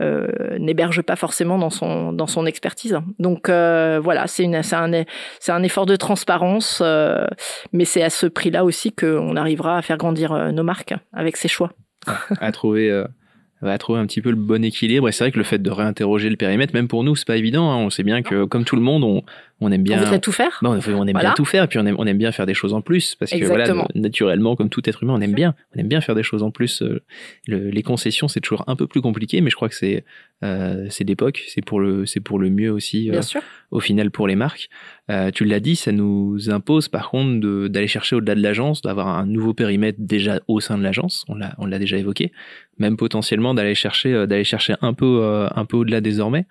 euh, 0.00 0.56
n'héberge 0.58 1.02
pas 1.02 1.16
forcément 1.16 1.58
dans 1.58 1.68
son 1.68 2.12
dans 2.14 2.26
son 2.26 2.46
expertise. 2.46 2.98
Donc 3.18 3.50
euh, 3.50 4.00
voilà, 4.02 4.26
c'est 4.26 4.44
une 4.44 4.62
c'est 4.62 4.76
un 4.76 5.04
c'est 5.40 5.52
un 5.52 5.62
effort 5.62 5.84
de 5.84 5.94
transparence, 5.96 6.80
euh, 6.82 7.26
mais 7.74 7.84
c'est 7.84 8.02
à 8.02 8.08
ce 8.08 8.26
prix-là 8.26 8.64
aussi 8.64 8.92
qu'on 8.92 9.36
arrivera 9.36 9.76
à 9.76 9.82
faire 9.82 9.98
grandir 9.98 10.52
nos 10.52 10.62
marques 10.62 10.94
avec 11.12 11.36
ces 11.36 11.48
choix. 11.48 11.72
à 12.40 12.50
trouver 12.50 13.04
va 13.60 13.76
trouver 13.76 14.00
un 14.00 14.06
petit 14.06 14.22
peu 14.22 14.30
le 14.30 14.36
bon 14.36 14.64
équilibre. 14.64 15.08
Et 15.08 15.12
c'est 15.12 15.24
vrai 15.24 15.32
que 15.32 15.38
le 15.38 15.44
fait 15.44 15.60
de 15.60 15.70
réinterroger 15.70 16.30
le 16.30 16.36
périmètre, 16.36 16.72
même 16.72 16.88
pour 16.88 17.04
nous, 17.04 17.14
c'est 17.14 17.26
pas 17.26 17.36
évident. 17.36 17.70
Hein. 17.70 17.76
On 17.76 17.90
sait 17.90 18.02
bien 18.02 18.22
que, 18.22 18.44
comme 18.44 18.64
tout 18.64 18.76
le 18.76 18.82
monde, 18.82 19.04
on, 19.04 19.22
on 19.60 19.70
aime 19.72 19.82
bien. 19.82 19.98
On 19.98 20.00
voudrait 20.00 20.20
tout 20.20 20.32
faire. 20.32 20.58
Bah, 20.62 20.70
on, 20.70 21.06
aime 21.06 21.18
bien 21.18 21.32
tout 21.34 21.44
faire, 21.44 21.64
et 21.64 21.66
puis 21.66 21.78
on 21.78 21.86
aime, 21.86 21.96
on 21.98 22.06
aime 22.06 22.18
bien 22.18 22.32
faire 22.32 22.46
des 22.46 22.54
choses 22.54 22.72
en 22.74 22.80
plus, 22.80 23.14
parce 23.14 23.30
que 23.30 23.44
voilà, 23.44 23.72
naturellement, 23.94 24.56
comme 24.56 24.70
tout 24.70 24.88
être 24.88 25.02
humain, 25.02 25.14
on 25.14 25.20
aime 25.20 25.34
bien, 25.34 25.54
on 25.74 25.80
aime 25.80 25.88
bien 25.88 26.00
faire 26.00 26.14
des 26.14 26.22
choses 26.22 26.42
en 26.42 26.50
plus. 26.50 26.82
Euh, 26.82 27.02
le, 27.46 27.70
les 27.70 27.82
concessions, 27.82 28.28
c'est 28.28 28.40
toujours 28.40 28.64
un 28.66 28.76
peu 28.76 28.86
plus 28.86 29.00
compliqué, 29.00 29.40
mais 29.40 29.50
je 29.50 29.56
crois 29.56 29.68
que 29.68 29.74
c'est 29.74 30.04
euh, 30.42 30.86
c'est 30.88 31.04
d'époque, 31.04 31.42
c'est 31.48 31.62
pour 31.62 31.80
le 31.80 32.06
c'est 32.06 32.20
pour 32.20 32.38
le 32.38 32.48
mieux 32.48 32.70
aussi. 32.70 33.10
Euh, 33.10 33.20
sûr. 33.20 33.42
Au 33.70 33.80
final, 33.80 34.10
pour 34.10 34.26
les 34.26 34.36
marques, 34.36 34.68
euh, 35.10 35.30
tu 35.30 35.44
l'as 35.44 35.60
dit, 35.60 35.76
ça 35.76 35.92
nous 35.92 36.50
impose 36.50 36.88
par 36.88 37.10
contre 37.10 37.68
d'aller 37.68 37.86
chercher 37.86 38.16
au-delà 38.16 38.34
de 38.34 38.42
l'agence, 38.42 38.80
d'avoir 38.80 39.08
un 39.08 39.26
nouveau 39.26 39.52
périmètre 39.52 39.98
déjà 40.00 40.40
au 40.48 40.60
sein 40.60 40.78
de 40.78 40.82
l'agence. 40.82 41.24
On 41.28 41.34
l'a 41.34 41.54
on 41.58 41.66
l'a 41.66 41.78
déjà 41.78 41.98
évoqué, 41.98 42.32
même 42.78 42.96
potentiellement 42.96 43.52
d'aller 43.52 43.74
chercher 43.74 44.14
euh, 44.14 44.26
d'aller 44.26 44.44
chercher 44.44 44.74
un 44.80 44.94
peu 44.94 45.48
un 45.54 45.64
peu 45.66 45.76
au-delà 45.76 46.00
désormais. 46.00 46.46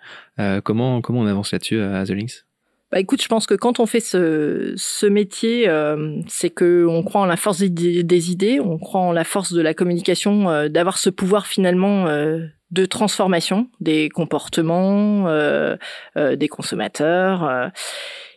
comment 0.63 1.01
comment 1.01 1.21
on 1.21 1.27
avance 1.27 1.51
là-dessus 1.51 1.79
à 1.81 2.05
The 2.05 2.11
Links? 2.11 2.45
Bah 2.91 2.99
écoute, 2.99 3.21
je 3.21 3.27
pense 3.27 3.45
que 3.45 3.53
quand 3.53 3.79
on 3.79 3.85
fait 3.85 3.99
ce, 3.99 4.73
ce 4.75 5.05
métier, 5.05 5.69
euh, 5.69 6.19
c'est 6.27 6.49
que 6.49 6.87
on 6.87 7.03
croit 7.03 7.21
en 7.21 7.27
la 7.27 7.37
force 7.37 7.61
des, 7.61 8.31
idées, 8.31 8.59
on 8.59 8.79
croit 8.79 9.01
en 9.01 9.11
la 9.11 9.23
force 9.23 9.53
de 9.53 9.61
la 9.61 9.75
communication, 9.75 10.49
euh, 10.49 10.69
d'avoir 10.69 10.97
ce 10.97 11.11
pouvoir 11.11 11.45
finalement 11.45 12.07
euh, 12.07 12.47
de 12.71 12.85
transformation 12.85 13.69
des 13.79 14.09
comportements 14.09 15.27
euh, 15.27 15.77
euh, 16.17 16.35
des 16.35 16.47
consommateurs. 16.47 17.71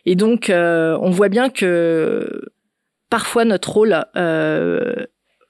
et 0.05 0.15
donc, 0.15 0.51
on 0.53 1.09
voit 1.09 1.29
bien 1.29 1.49
que 1.49 2.43
parfois 3.09 3.45
notre 3.45 3.71
rôle 3.71 4.05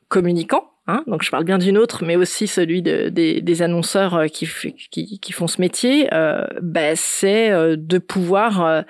communicant 0.08 0.73
Hein, 0.86 1.04
donc 1.08 1.24
je 1.24 1.32
parle 1.32 1.46
bien 1.46 1.58
d'une 1.58 1.78
autre, 1.78 2.04
mais 2.04 2.18
aussi 2.18 2.46
celui 2.46 2.82
de, 2.82 3.08
des, 3.08 3.62
annonceurs 3.62 4.16
euh, 4.16 4.28
qui, 4.28 4.46
qui, 4.92 5.18
qui, 5.20 5.32
font 5.32 5.48
ce 5.48 5.62
métier, 5.62 6.14
euh, 6.14 6.46
bah, 6.62 6.96
c'est 6.96 7.52
euh, 7.52 7.78
de 7.78 8.00
pouvoir 8.00 8.84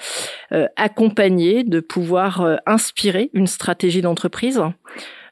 accompagner, 0.76 1.64
de 1.64 1.80
pouvoir 1.80 2.58
inspirer 2.66 3.30
une 3.34 3.48
stratégie 3.48 4.02
d'entreprise. 4.02 4.62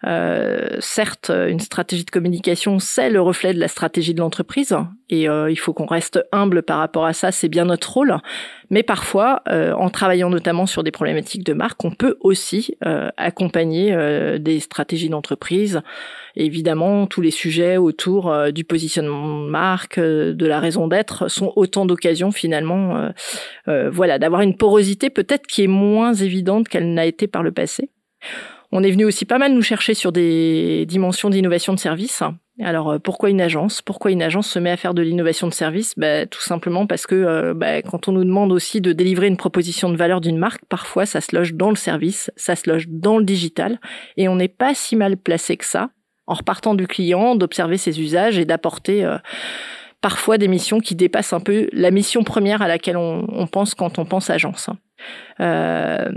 Euh, 0.05 0.77
certes, 0.79 1.29
une 1.29 1.59
stratégie 1.59 2.05
de 2.05 2.11
communication, 2.11 2.79
c'est 2.79 3.09
le 3.09 3.21
reflet 3.21 3.53
de 3.53 3.59
la 3.59 3.67
stratégie 3.67 4.13
de 4.13 4.19
l'entreprise, 4.19 4.75
et 5.09 5.29
euh, 5.29 5.51
il 5.51 5.57
faut 5.57 5.73
qu'on 5.73 5.85
reste 5.85 6.23
humble 6.31 6.63
par 6.63 6.79
rapport 6.79 7.05
à 7.05 7.13
ça, 7.13 7.31
c'est 7.31 7.49
bien 7.49 7.65
notre 7.65 7.93
rôle. 7.93 8.17
Mais 8.69 8.83
parfois, 8.83 9.41
euh, 9.49 9.73
en 9.73 9.89
travaillant 9.89 10.29
notamment 10.29 10.65
sur 10.65 10.83
des 10.83 10.91
problématiques 10.91 11.43
de 11.43 11.53
marque, 11.53 11.83
on 11.83 11.91
peut 11.91 12.17
aussi 12.21 12.77
accompagner 13.17 13.95
des 14.39 14.59
stratégies 14.59 15.09
d'entreprise. 15.09 15.81
Évidemment, 16.35 17.05
tous 17.07 17.21
les 17.21 17.31
sujets 17.31 17.77
autour 17.77 18.33
du 18.51 18.63
positionnement 18.63 19.43
de 19.43 19.49
marque, 19.49 19.99
de 19.99 20.45
la 20.45 20.59
raison 20.59 20.87
d'être, 20.87 21.27
sont 21.27 21.51
autant 21.55 21.85
d'occasions 21.85 22.31
finalement, 22.31 23.09
voilà, 23.67 24.19
d'avoir 24.19 24.41
une 24.41 24.55
porosité 24.55 25.09
peut-être 25.09 25.47
qui 25.47 25.63
est 25.63 25.67
moins 25.67 26.13
évidente 26.13 26.69
qu'elle 26.69 26.93
n'a 26.93 27.05
été 27.05 27.27
par 27.27 27.43
le 27.43 27.51
passé. 27.51 27.89
On 28.71 28.83
est 28.83 28.91
venu 28.91 29.05
aussi 29.05 29.25
pas 29.25 29.37
mal 29.37 29.53
nous 29.53 29.61
chercher 29.61 29.93
sur 29.93 30.11
des 30.11 30.85
dimensions 30.87 31.29
d'innovation 31.29 31.73
de 31.73 31.79
service. 31.79 32.23
Alors 32.61 32.99
pourquoi 33.03 33.29
une 33.29 33.41
agence? 33.41 33.81
Pourquoi 33.81 34.11
une 34.11 34.21
agence 34.21 34.47
se 34.47 34.59
met 34.59 34.69
à 34.69 34.77
faire 34.77 34.93
de 34.93 35.01
l'innovation 35.01 35.47
de 35.47 35.53
service? 35.53 35.93
Bah, 35.97 36.25
Tout 36.25 36.41
simplement 36.41 36.87
parce 36.87 37.05
que 37.05 37.53
bah, 37.53 37.81
quand 37.81 38.07
on 38.07 38.13
nous 38.13 38.23
demande 38.23 38.51
aussi 38.51 38.79
de 38.79 38.93
délivrer 38.93 39.27
une 39.27 39.37
proposition 39.37 39.89
de 39.89 39.97
valeur 39.97 40.21
d'une 40.21 40.37
marque, 40.37 40.63
parfois 40.65 41.05
ça 41.05 41.21
se 41.21 41.35
loge 41.35 41.53
dans 41.53 41.69
le 41.69 41.75
service, 41.75 42.31
ça 42.37 42.55
se 42.55 42.69
loge 42.69 42.87
dans 42.87 43.17
le 43.17 43.25
digital, 43.25 43.79
et 44.15 44.29
on 44.29 44.35
n'est 44.35 44.47
pas 44.47 44.73
si 44.73 44.95
mal 44.95 45.17
placé 45.17 45.57
que 45.57 45.65
ça 45.65 45.89
en 46.27 46.35
repartant 46.35 46.75
du 46.75 46.87
client, 46.87 47.35
d'observer 47.35 47.77
ses 47.77 47.99
usages 47.99 48.37
et 48.37 48.45
d'apporter 48.45 49.05
parfois 50.01 50.37
des 50.37 50.47
missions 50.47 50.79
qui 50.79 50.95
dépassent 50.95 51.33
un 51.33 51.39
peu 51.39 51.69
la 51.71 51.91
mission 51.91 52.23
première 52.23 52.61
à 52.61 52.67
laquelle 52.67 52.97
on, 52.97 53.47
pense 53.47 53.75
quand 53.75 53.99
on 53.99 54.05
pense 54.05 54.29
agence. 54.29 54.69
Euh, 55.39 56.09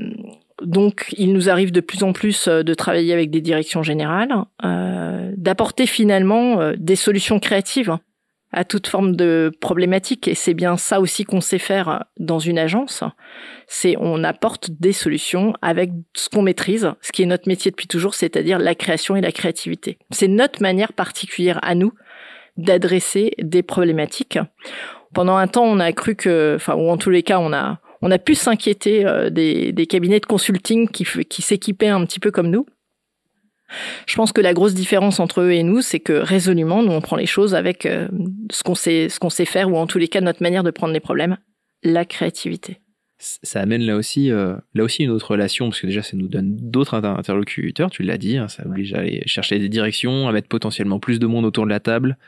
donc, 0.63 1.13
il 1.17 1.33
nous 1.33 1.51
arrive 1.51 1.73
de 1.73 1.81
plus 1.81 2.03
en 2.05 2.13
plus 2.13 2.47
euh, 2.47 2.63
de 2.63 2.75
travailler 2.75 3.13
avec 3.13 3.31
des 3.31 3.41
directions 3.41 3.83
générales, 3.83 4.33
euh, 4.65 5.33
d'apporter 5.37 5.87
finalement 5.87 6.61
euh, 6.61 6.75
des 6.79 6.97
solutions 6.97 7.41
créatives 7.41 7.97
à 8.53 8.65
toute 8.65 8.87
forme 8.87 9.17
de 9.17 9.51
problématique. 9.61 10.29
Et 10.29 10.37
c'est 10.37 10.55
bien 10.55 10.77
ça 10.77 11.01
aussi 11.01 11.25
qu'on 11.25 11.41
sait 11.41 11.59
faire 11.59 12.05
dans 12.21 12.39
une 12.39 12.59
agence. 12.59 13.03
C'est 13.67 13.97
on 13.99 14.23
apporte 14.23 14.71
des 14.71 14.93
solutions 14.93 15.55
avec 15.61 15.91
ce 16.15 16.29
qu'on 16.29 16.43
maîtrise, 16.43 16.93
ce 17.01 17.11
qui 17.11 17.25
est 17.25 17.27
notre 17.27 17.49
métier 17.49 17.73
depuis 17.73 17.89
toujours, 17.89 18.15
c'est-à-dire 18.15 18.61
la 18.61 18.77
création 18.77 19.17
et 19.17 19.21
la 19.21 19.33
créativité. 19.33 19.99
C'est 20.13 20.29
notre 20.29 20.63
manière 20.63 20.93
particulière 20.93 21.59
à 21.63 21.75
nous 21.75 21.93
d'adresser 22.57 23.33
des 23.39 23.65
problématiques. 23.65 24.39
Pendant 25.13 25.37
un 25.37 25.49
temps, 25.49 25.65
on 25.65 25.81
a 25.81 25.93
cru 25.93 26.15
que, 26.15 26.55
enfin, 26.55 26.75
ou 26.75 26.89
en 26.89 26.97
tous 26.97 27.11
les 27.11 27.25
cas, 27.25 27.41
on 27.41 27.53
a, 27.53 27.81
on 28.05 28.11
a 28.11 28.19
pu 28.19 28.35
s'inquiéter 28.35 29.07
euh, 29.07 29.31
des, 29.31 29.73
des, 29.73 29.87
cabinets 29.87 30.21
de 30.21 30.27
consulting 30.27 30.89
qui, 30.89 31.05
qui 31.05 31.43
s'équipaient 31.43 31.89
un 31.89 32.05
petit 32.05 32.21
peu 32.21 32.31
comme 32.31 32.51
nous. 32.51 32.67
Je 34.07 34.15
pense 34.15 34.31
que 34.31 34.43
la 34.43 34.53
grosse 34.53 34.75
différence 34.75 35.21
entre 35.21 35.41
eux 35.41 35.53
et 35.53 35.63
nous, 35.63 35.81
c'est 35.81 36.01
que 36.01 36.13
résolument, 36.13 36.83
nous, 36.83 36.93
on 36.93 37.01
prend 37.01 37.17
les 37.17 37.27
choses 37.27 37.55
avec 37.55 37.87
euh, 37.87 38.09
ce 38.53 38.63
qu'on 38.63 38.75
sait, 38.75 39.09
ce 39.09 39.19
qu'on 39.19 39.31
sait 39.31 39.47
faire, 39.47 39.73
ou 39.73 39.79
en 39.79 39.87
tous 39.87 39.99
les 39.99 40.09
cas, 40.09 40.21
notre 40.21 40.43
manière 40.43 40.63
de 40.63 40.71
prendre 40.71 40.93
les 40.93 41.01
problèmes, 41.01 41.39
la 41.83 42.05
créativité. 42.05 42.79
Ça 43.19 43.61
amène 43.61 43.83
là 43.83 43.97
aussi, 43.97 44.31
euh, 44.31 44.55
là 44.75 44.85
aussi 44.85 45.05
une 45.05 45.11
autre 45.11 45.31
relation, 45.31 45.71
parce 45.71 45.81
que 45.81 45.87
déjà 45.87 46.03
ça 46.03 46.15
nous 46.15 46.29
donne 46.29 46.57
d'autres 46.57 46.95
interlocuteurs, 46.95 47.91
tu 47.91 48.03
l'as 48.03 48.19
dit, 48.19 48.37
hein, 48.37 48.49
ça 48.49 48.67
oblige 48.67 48.93
à 48.93 48.99
aller 48.99 49.23
chercher 49.25 49.59
des 49.59 49.71
directions, 49.71 50.29
à 50.29 50.33
mettre 50.33 50.49
potentiellement 50.49 50.99
plus 50.99 51.19
de 51.19 51.27
monde 51.27 51.47
autour 51.47 51.65
de 51.65 51.71
la 51.71 51.81
table, 51.81 52.19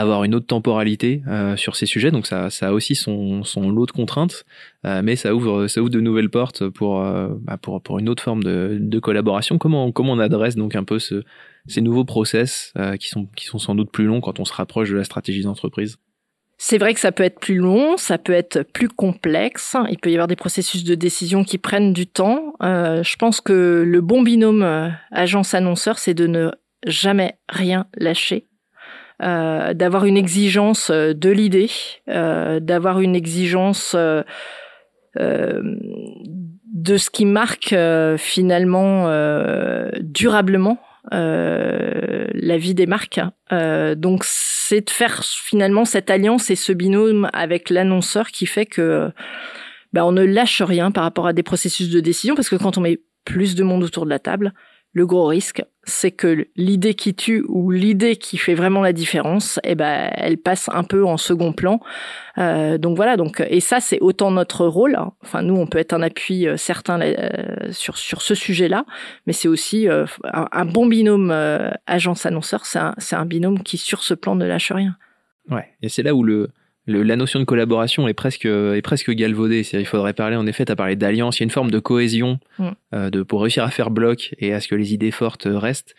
avoir 0.00 0.24
une 0.24 0.34
autre 0.34 0.46
temporalité 0.46 1.22
euh, 1.28 1.56
sur 1.56 1.76
ces 1.76 1.86
sujets, 1.86 2.10
donc 2.10 2.26
ça, 2.26 2.48
a 2.60 2.72
aussi 2.72 2.94
son, 2.94 3.42
lot 3.56 3.86
de 3.86 3.92
contraintes, 3.92 4.44
euh, 4.84 5.02
mais 5.02 5.16
ça 5.16 5.34
ouvre, 5.34 5.66
ça 5.66 5.80
ouvre 5.80 5.90
de 5.90 6.00
nouvelles 6.00 6.30
portes 6.30 6.68
pour, 6.68 7.00
bah 7.00 7.56
pour, 7.60 7.82
pour 7.82 7.98
une 7.98 8.08
autre 8.08 8.22
forme 8.22 8.42
de, 8.42 8.98
collaboration. 8.98 9.58
Comment, 9.58 9.92
comment 9.92 10.12
on 10.12 10.18
adresse 10.18 10.56
donc 10.56 10.74
un 10.74 10.84
peu 10.84 10.98
ce, 10.98 11.22
ces 11.66 11.80
nouveaux 11.80 12.04
process 12.04 12.72
qui, 12.98 13.08
sont, 13.08 13.26
qui 13.36 13.46
sont 13.46 13.58
sans 13.58 13.74
doute 13.74 13.90
plus 13.90 14.06
longs 14.06 14.20
quand 14.20 14.40
on 14.40 14.44
se 14.44 14.52
rapproche 14.52 14.90
de 14.90 14.96
la 14.96 15.04
stratégie 15.04 15.42
d'entreprise? 15.42 15.98
C'est 16.58 16.78
vrai 16.78 16.94
que 16.94 17.00
ça 17.00 17.12
peut 17.12 17.22
être 17.22 17.38
plus 17.38 17.56
long, 17.56 17.96
ça 17.98 18.16
peut 18.16 18.32
être 18.32 18.62
plus 18.62 18.88
complexe. 18.88 19.76
Il 19.90 19.98
peut 19.98 20.10
y 20.10 20.14
avoir 20.14 20.26
des 20.26 20.36
processus 20.36 20.84
de 20.84 20.94
décision 20.94 21.44
qui 21.44 21.58
prennent 21.58 21.92
du 21.92 22.06
temps. 22.06 22.54
Euh, 22.62 23.02
je 23.02 23.16
pense 23.16 23.42
que 23.42 23.84
le 23.86 24.00
bon 24.00 24.22
binôme 24.22 24.62
euh, 24.62 24.88
agence-annonceur, 25.10 25.98
c'est 25.98 26.14
de 26.14 26.26
ne 26.26 26.50
jamais 26.86 27.38
rien 27.48 27.86
lâcher. 27.94 28.46
Euh, 29.22 29.72
d'avoir 29.72 30.04
une 30.04 30.18
exigence 30.18 30.90
euh, 30.90 31.14
de 31.14 31.30
l'idée, 31.30 31.70
euh, 32.10 32.60
d'avoir 32.60 33.00
une 33.00 33.16
exigence 33.16 33.96
euh, 33.96 34.22
de 35.16 36.96
ce 36.98 37.08
qui 37.08 37.24
marque 37.24 37.74
finalement 38.18 39.10
durablement 40.02 40.78
la 41.10 42.58
vie 42.58 42.74
des 42.74 42.84
marques. 42.84 43.20
donc 43.96 44.24
c'est 44.24 44.82
de 44.82 44.90
faire 44.90 45.24
finalement 45.24 45.86
cette 45.86 46.10
alliance 46.10 46.50
et 46.50 46.56
ce 46.56 46.72
binôme 46.72 47.30
avec 47.32 47.70
l'annonceur 47.70 48.26
qui 48.26 48.44
fait 48.44 48.66
que 48.66 49.10
ben, 49.94 50.04
on 50.04 50.12
ne 50.12 50.24
lâche 50.24 50.60
rien 50.60 50.90
par 50.90 51.04
rapport 51.04 51.26
à 51.26 51.32
des 51.32 51.42
processus 51.42 51.88
de 51.88 52.00
décision 52.00 52.34
parce 52.34 52.50
que 52.50 52.56
quand 52.56 52.76
on 52.76 52.82
met 52.82 53.00
plus 53.24 53.54
de 53.54 53.64
monde 53.64 53.84
autour 53.84 54.04
de 54.04 54.10
la 54.10 54.18
table, 54.18 54.52
le 54.96 55.04
gros 55.04 55.26
risque, 55.26 55.62
c'est 55.82 56.10
que 56.10 56.48
l'idée 56.56 56.94
qui 56.94 57.14
tue 57.14 57.44
ou 57.48 57.70
l'idée 57.70 58.16
qui 58.16 58.38
fait 58.38 58.54
vraiment 58.54 58.80
la 58.80 58.94
différence, 58.94 59.60
eh 59.62 59.74
ben, 59.74 60.10
elle 60.14 60.38
passe 60.38 60.70
un 60.72 60.84
peu 60.84 61.04
en 61.04 61.18
second 61.18 61.52
plan. 61.52 61.80
Euh, 62.38 62.78
donc 62.78 62.96
voilà. 62.96 63.18
Donc 63.18 63.44
et 63.46 63.60
ça, 63.60 63.78
c'est 63.80 64.00
autant 64.00 64.30
notre 64.30 64.64
rôle. 64.64 64.94
Hein. 64.94 65.12
Enfin, 65.22 65.42
nous, 65.42 65.54
on 65.54 65.66
peut 65.66 65.76
être 65.76 65.92
un 65.92 66.00
appui 66.00 66.48
euh, 66.48 66.56
certain 66.56 66.98
euh, 67.02 67.72
sur 67.72 67.98
sur 67.98 68.22
ce 68.22 68.34
sujet-là, 68.34 68.86
mais 69.26 69.34
c'est 69.34 69.48
aussi 69.48 69.86
un, 70.32 70.64
bon 70.64 70.86
binôme 70.86 71.30
agence 71.86 72.24
annonceur. 72.24 72.64
C'est 72.64 72.78
un 72.78 72.94
un 73.12 73.26
binôme 73.26 73.62
qui 73.62 73.76
sur 73.76 74.02
ce 74.02 74.14
plan 74.14 74.34
ne 74.34 74.46
lâche 74.46 74.72
rien. 74.72 74.96
Ouais. 75.50 75.74
Et 75.82 75.90
c'est 75.90 76.02
là 76.02 76.14
où 76.14 76.22
le 76.22 76.48
la 76.86 77.16
notion 77.16 77.40
de 77.40 77.44
collaboration 77.44 78.06
est 78.08 78.14
presque 78.14 78.46
est 78.46 78.82
presque 78.82 79.10
galvaudée. 79.10 79.66
Il 79.72 79.86
faudrait 79.86 80.12
parler 80.12 80.36
en 80.36 80.46
effet, 80.46 80.64
tu 80.64 80.72
as 80.72 80.76
parlé 80.76 80.96
d'alliance, 80.96 81.38
il 81.38 81.42
y 81.42 81.44
a 81.44 81.46
une 81.46 81.50
forme 81.50 81.70
de 81.70 81.78
cohésion 81.78 82.38
mm. 82.58 82.68
euh, 82.94 83.10
de 83.10 83.22
pour 83.22 83.42
réussir 83.42 83.64
à 83.64 83.70
faire 83.70 83.90
bloc 83.90 84.34
et 84.38 84.52
à 84.52 84.60
ce 84.60 84.68
que 84.68 84.74
les 84.74 84.94
idées 84.94 85.10
fortes 85.10 85.48
restent 85.50 85.94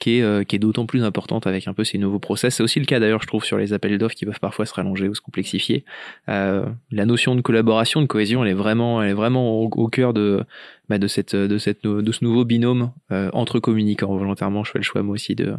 qui 0.00 0.18
est, 0.18 0.22
euh, 0.22 0.42
qui 0.42 0.56
est 0.56 0.58
d'autant 0.58 0.86
plus 0.86 1.04
importante 1.04 1.46
avec 1.46 1.68
un 1.68 1.74
peu 1.74 1.84
ces 1.84 1.98
nouveaux 1.98 2.18
process. 2.18 2.56
C'est 2.56 2.62
aussi 2.62 2.80
le 2.80 2.86
cas 2.86 2.98
d'ailleurs, 2.98 3.22
je 3.22 3.28
trouve, 3.28 3.44
sur 3.44 3.58
les 3.58 3.72
appels 3.72 3.96
d'offres 3.98 4.16
qui 4.16 4.24
peuvent 4.26 4.40
parfois 4.40 4.66
se 4.66 4.74
rallonger 4.74 5.08
ou 5.08 5.14
se 5.14 5.20
complexifier. 5.20 5.84
Euh, 6.28 6.66
la 6.90 7.06
notion 7.06 7.36
de 7.36 7.42
collaboration, 7.42 8.00
de 8.00 8.06
cohésion, 8.06 8.42
elle 8.42 8.50
est 8.50 8.54
vraiment, 8.54 9.02
elle 9.02 9.10
est 9.10 9.14
vraiment 9.14 9.60
au, 9.60 9.88
cœur 9.88 10.12
de, 10.12 10.42
bah, 10.88 10.98
de 10.98 11.06
cette, 11.06 11.36
de 11.36 11.58
cette, 11.58 11.84
de 11.84 12.12
ce 12.12 12.24
nouveau 12.24 12.44
binôme 12.44 12.90
euh, 13.12 13.30
entre 13.34 13.60
communicants. 13.60 14.16
Volontairement, 14.16 14.64
je 14.64 14.72
fais 14.72 14.78
le 14.78 14.84
choix 14.84 15.02
moi 15.02 15.14
aussi 15.14 15.36
de, 15.36 15.54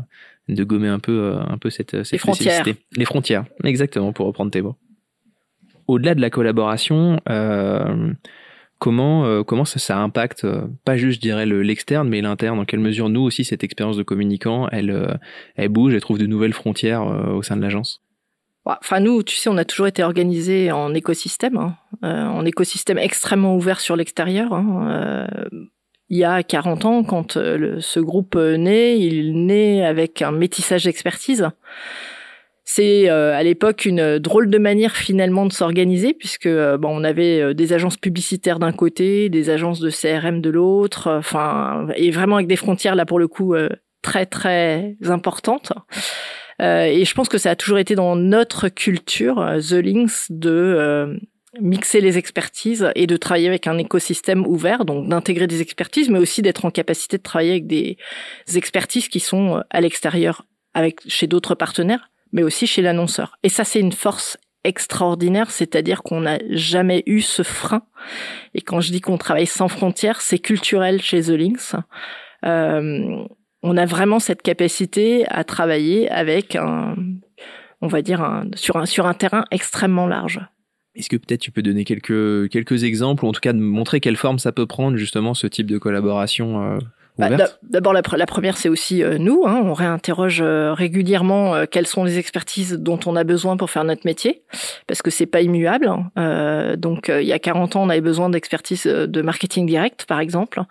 de 0.50 0.64
gommer 0.64 0.88
un 0.88 1.00
peu, 1.00 1.20
euh, 1.20 1.40
un 1.40 1.58
peu 1.58 1.70
cette, 1.70 2.04
cette 2.04 2.12
les 2.12 2.18
frontières. 2.18 2.66
Les 2.98 3.06
frontières, 3.06 3.46
exactement, 3.64 4.12
pour 4.12 4.26
reprendre 4.26 4.52
tes 4.52 4.62
mots. 4.62 4.76
Au-delà 5.88 6.16
de 6.16 6.22
la 6.22 6.30
collaboration, 6.30 7.20
euh, 7.30 8.12
comment 8.82 9.26
euh, 9.26 9.44
comment 9.44 9.64
ça, 9.64 10.00
impacte 10.00 10.44
euh, 10.44 10.64
pas 10.84 10.98
juste 10.98 11.18
je 11.18 11.22
dirais 11.22 11.46
l'externe 11.46 12.10
mais 12.10 12.20
l'interne? 12.20 12.58
Dans 12.58 12.66
quelle 12.66 12.80
mesure 12.80 13.10
nous 13.10 13.22
aussi 13.22 13.46
cette 13.46 13.64
expérience 13.64 13.96
de 13.96 14.04
communicant 14.04 14.68
elle 14.70 14.90
euh, 14.90 15.68
bouge 15.70 15.94
elle 15.94 16.02
trouve 16.02 16.18
de 16.18 16.26
nouvelles 16.26 16.52
frontières 16.52 17.04
au 17.06 17.44
sein 17.44 17.56
de 17.56 17.62
l'agence? 17.62 18.02
Enfin, 18.64 19.00
nous, 19.00 19.24
tu 19.24 19.38
sais, 19.38 19.50
on 19.50 19.58
a 19.58 19.66
toujours 19.66 19.88
été 19.88 20.04
organisé 20.04 20.72
en 20.72 20.94
écosystème, 20.94 21.58
hein, 21.58 21.76
en 22.04 22.46
écosystème 22.46 23.00
extrêmement 23.00 23.56
ouvert 23.56 23.80
sur 23.80 23.96
l'extérieur. 23.96 24.54
Hein, 24.54 25.28
il 26.10 26.18
y 26.20 26.24
a 26.24 26.44
40 26.44 26.86
ans, 26.86 27.04
quand 27.04 27.34
ce 27.34 28.00
groupe 28.00 28.36
naît, 28.36 29.00
il 29.00 29.48
naît 29.48 29.84
avec 29.84 30.22
un 30.22 30.32
métissage 30.32 30.84
d'expertise. 30.84 31.50
C'est 32.74 33.10
euh, 33.10 33.36
à 33.36 33.44
l'époque 33.44 33.84
une 33.84 34.18
drôle 34.18 34.50
de 34.50 34.58
manière 34.58 34.96
finalement 34.96 35.46
de 35.46 35.52
s'organiser 35.52 36.14
puisque 36.14 36.46
euh, 36.46 36.78
bon, 36.78 37.02
on 37.02 37.04
avait 37.04 37.42
euh, 37.42 37.54
des 37.54 37.74
agences 37.74 37.98
publicitaires 37.98 38.60
d'un 38.60 38.72
côté, 38.72 39.28
des 39.28 39.50
agences 39.50 39.82
de 39.82 39.90
CRM 39.90 40.40
de 40.40 40.50
l'autre, 40.50 41.12
enfin 41.12 41.88
et 41.98 42.12
vraiment 42.12 42.38
avec 42.38 42.48
des 42.48 42.56
frontières 42.56 42.96
là 42.96 43.06
pour 43.06 43.20
le 43.20 43.28
coup 43.28 43.56
très 44.02 44.26
très 44.26 44.96
importantes. 45.06 45.74
et 46.62 47.04
je 47.04 47.14
pense 47.14 47.28
que 47.28 47.38
ça 47.38 47.50
a 47.50 47.56
toujours 47.58 47.78
été 47.78 47.96
dans 47.96 48.16
notre 48.16 48.70
culture 48.70 49.46
The 49.60 49.74
Links 49.74 50.28
de 50.30 51.20
mixer 51.60 52.00
les 52.00 52.18
expertises 52.18 52.90
et 52.96 53.06
de 53.06 53.18
travailler 53.18 53.50
avec 53.50 53.68
un 53.68 53.78
écosystème 53.80 54.48
ouvert, 54.48 54.86
donc 54.86 55.10
d'intégrer 55.10 55.48
des 55.48 55.60
expertises, 55.60 56.10
mais 56.10 56.20
aussi 56.20 56.42
d'être 56.42 56.64
en 56.64 56.72
capacité 56.72 57.18
de 57.18 57.24
travailler 57.24 57.52
avec 57.52 57.68
des 57.68 57.98
expertises 58.56 59.10
qui 59.10 59.20
sont 59.20 59.62
à 59.70 59.82
l'extérieur, 59.82 60.46
avec 60.74 61.02
chez 61.10 61.28
d'autres 61.28 61.56
partenaires, 61.56 62.08
mais 62.32 62.44
aussi 62.44 62.68
chez 62.68 62.82
l'annonceur. 62.82 63.38
Et 63.44 63.50
ça, 63.50 63.64
c'est 63.64 63.80
une 63.80 63.92
force 63.92 64.38
extraordinaire, 64.64 65.50
c'est-à-dire 65.52 66.04
qu'on 66.04 66.22
n'a 66.22 66.40
jamais 66.50 67.04
eu 67.06 67.22
ce 67.22 67.44
frein. 67.44 67.84
Et 68.54 68.62
quand 68.62 68.82
je 68.82 68.92
dis 68.92 69.02
qu'on 69.02 69.18
travaille 69.18 69.48
sans 69.48 69.68
frontières, 69.68 70.22
c'est 70.22 70.40
culturel 70.40 71.02
chez 71.02 71.24
The 71.24 71.30
Links. 71.30 71.76
Euh, 72.46 73.24
on 73.64 73.78
a 73.78 73.86
vraiment 73.86 74.20
cette 74.20 74.42
capacité 74.42 75.26
à 75.30 75.44
travailler 75.44 76.10
avec 76.10 76.56
un, 76.56 76.96
on 77.82 77.88
va 77.88 78.02
dire, 78.02 78.22
un, 78.22 78.46
sur, 78.56 78.78
un, 78.78 79.14
terrain 79.14 79.46
extrêmement 79.52 80.08
large. 80.08 80.40
Est-ce 80.96 81.10
que 81.10 81.18
peut-être 81.18 81.42
tu 81.42 81.52
peux 81.52 81.62
donner 81.62 81.86
quelques, 81.86 82.50
quelques 82.50 82.84
exemples, 82.84 83.24
ou 83.26 83.28
en 83.28 83.32
tout 83.32 83.40
cas 83.40 83.54
de 83.54 83.60
montrer 83.60 84.00
quelle 84.00 84.18
forme 84.18 84.40
ça 84.40 84.52
peut 84.52 84.66
prendre 84.66 84.98
justement 84.98 85.34
ce 85.34 85.48
type 85.48 85.68
de 85.68 85.78
collaboration 85.78 86.64
euh, 86.64 86.80
bah, 87.30 87.48
d'abord, 87.64 87.94
la, 87.94 88.26
première, 88.26 88.58
c'est 88.58 88.70
aussi 88.70 89.04
euh, 89.04 89.18
nous. 89.18 89.44
Hein, 89.46 89.62
on 89.64 89.74
réinterroge 89.74 90.42
euh, 90.42 90.74
régulièrement 90.74 91.56
euh, 91.56 91.66
quelles 91.70 91.88
sont 91.88 92.04
les 92.04 92.18
expertises 92.18 92.74
dont 92.74 93.00
on 93.06 93.16
a 93.16 93.24
besoin 93.24 93.58
pour 93.58 93.70
faire 93.70 93.84
notre 93.84 94.06
métier, 94.06 94.44
parce 94.88 95.02
que 95.02 95.12
c'est 95.12 95.26
pas 95.26 95.42
immuable. 95.42 95.88
Hein. 95.88 96.76
donc, 96.78 97.10
il 97.10 97.28
y 97.28 97.34
a 97.34 97.40
40 97.40 97.76
ans, 97.76 97.84
on 97.84 97.90
avait 97.90 98.02
besoin 98.02 98.30
d'expertise 98.30 98.84
de 98.86 99.22
marketing 99.22 99.66
direct, 99.66 100.06
par 100.06 100.20
exemple. 100.20 100.62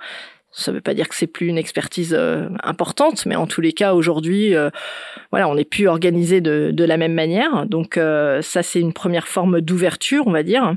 Ça 0.52 0.72
ne 0.72 0.76
veut 0.76 0.80
pas 0.80 0.94
dire 0.94 1.08
que 1.08 1.14
c'est 1.14 1.28
plus 1.28 1.46
une 1.46 1.58
expertise 1.58 2.18
importante, 2.64 3.24
mais 3.26 3.36
en 3.36 3.46
tous 3.46 3.60
les 3.60 3.72
cas, 3.72 3.94
aujourd'hui, 3.94 4.54
voilà, 5.30 5.48
on 5.48 5.54
n'est 5.54 5.64
plus 5.64 5.86
organisé 5.86 6.40
de, 6.40 6.70
de, 6.72 6.84
la 6.84 6.96
même 6.96 7.14
manière. 7.14 7.66
Donc, 7.66 7.94
ça, 7.96 8.62
c'est 8.62 8.80
une 8.80 8.92
première 8.92 9.28
forme 9.28 9.60
d'ouverture, 9.60 10.26
on 10.26 10.32
va 10.32 10.42
dire. 10.42 10.74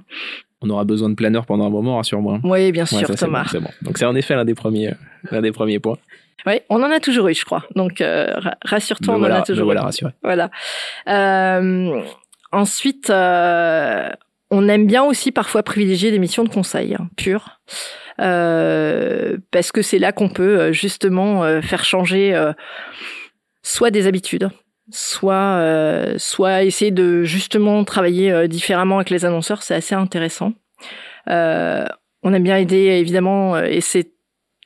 On 0.64 0.70
aura 0.70 0.84
besoin 0.84 1.10
de 1.10 1.16
planeurs 1.16 1.46
pendant 1.46 1.66
un 1.66 1.70
moment, 1.70 1.98
rassure-moi. 1.98 2.40
Oui, 2.44 2.72
bien 2.72 2.86
sûr, 2.86 3.08
Thomas. 3.16 3.46
C'est 3.52 3.60
bon, 3.60 3.70
Donc 3.82 3.98
c'est 3.98 4.06
en 4.06 4.16
effet 4.16 4.36
l'un 4.36 4.46
des 4.46 4.56
premiers, 4.56 4.94
l'un 5.32 5.42
des 5.42 5.52
premiers 5.52 5.80
points. 5.80 5.98
Oui, 6.46 6.60
on 6.70 6.82
en 6.82 6.92
a 6.92 7.00
toujours 7.00 7.28
eu, 7.28 7.34
je 7.34 7.46
crois. 7.46 7.64
Donc 7.76 8.04
rassure-toi, 8.64 9.16
on 9.16 9.24
en 9.24 9.26
a 9.26 9.42
toujours 9.42 9.66
voilà, 9.66 9.82
eu. 9.82 9.86
rassuré. 9.86 10.12
Voilà. 10.24 10.50
ensuite, 12.52 13.10
on 13.10 14.68
aime 14.70 14.86
bien 14.86 15.04
aussi 15.04 15.32
parfois 15.32 15.64
privilégier 15.64 16.12
des 16.12 16.20
missions 16.20 16.44
de 16.44 16.50
conseil 16.50 16.96
hein, 16.96 17.10
pures. 17.18 17.60
Euh, 18.22 19.38
parce 19.52 19.72
que 19.72 19.82
c'est 19.82 19.98
là 19.98 20.12
qu'on 20.12 20.30
peut 20.30 20.60
euh, 20.60 20.72
justement 20.72 21.44
euh, 21.44 21.62
faire 21.62 21.84
changer 21.84 22.40
soit 23.64 23.92
des 23.92 24.08
habitudes, 24.08 24.50
soit 24.90 26.14
soit 26.18 26.64
essayer 26.64 26.92
de 26.92 27.24
justement 27.24 27.84
travailler 27.84 28.48
différemment 28.48 28.98
avec 28.98 29.10
les 29.10 29.26
annonceurs, 29.26 29.64
c'est 29.64 29.76
assez 29.76 29.96
intéressant. 29.96 30.54
on 31.28 32.34
aime 32.34 32.44
bien 32.44 32.58
aider 32.58 32.86
évidemment 33.00 33.58
et 33.60 33.82
c'est 33.82 34.12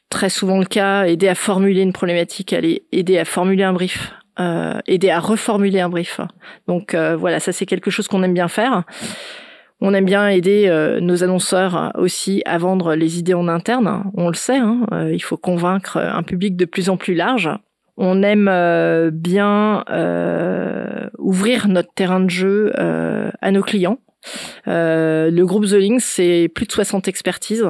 très 0.09 0.29
souvent 0.29 0.59
le 0.59 0.65
cas, 0.65 1.05
aider 1.05 1.27
à 1.27 1.36
formuler 1.36 1.81
une 1.81 1.93
problématique, 1.93 2.53
aller 2.53 2.88
aider 2.91 3.17
à 3.17 3.25
formuler 3.25 3.63
un 3.63 3.74
brief, 3.74 4.13
aider 4.88 5.09
à 5.09 5.19
reformuler 5.19 5.81
un 5.81 5.89
brief. 5.89 6.19
Donc 6.67 6.95
voilà, 6.95 7.39
ça 7.39 7.51
c'est 7.51 7.65
quelque 7.65 7.91
chose 7.91 8.07
qu'on 8.07 8.24
aime 8.24 8.33
bien 8.33 8.47
faire. 8.47 8.83
On 9.79 9.93
aime 9.93 10.05
bien 10.05 10.27
aider 10.27 10.65
euh, 10.67 11.00
nos 11.00 11.24
annonceurs 11.24 11.91
aussi 11.95 12.41
à 12.45 12.57
vendre 12.57 12.95
les 12.95 13.19
idées 13.19 13.36
en 13.36 13.47
interne. 13.47 14.05
On 14.15 14.27
le 14.27 14.33
sait, 14.33 14.57
hein, 14.57 14.88
euh, 14.91 15.13
il 15.13 15.21
faut 15.21 15.38
convaincre 15.38 15.97
un 15.97 16.24
public 16.24 16.55
de 16.55 16.65
plus 16.65 16.89
en 16.89 16.97
plus 16.97 17.13
large. 17.13 17.50
On 17.97 18.23
aime 18.23 18.47
euh, 18.47 19.09
bien 19.11 19.83
ouvrir 21.17 21.67
notre 21.67 21.93
terrain 21.93 22.19
de 22.19 22.29
jeu 22.29 22.71
à 22.75 23.51
nos 23.51 23.63
clients. 23.63 23.99
le 24.65 25.43
groupe 25.43 25.65
The 25.65 25.73
Link, 25.73 26.01
c'est 26.01 26.49
plus 26.53 26.65
de 26.65 26.71
60 26.71 27.07
expertises. 27.07 27.69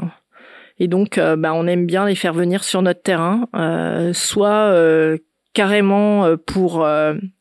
Et 0.79 0.87
donc, 0.87 1.19
bah, 1.19 1.53
on 1.53 1.65
aime 1.65 1.85
bien 1.85 2.05
les 2.05 2.15
faire 2.15 2.33
venir 2.33 2.63
sur 2.63 2.81
notre 2.81 3.01
terrain, 3.01 3.47
soit 4.13 4.75
carrément 5.53 6.37
pour 6.45 6.87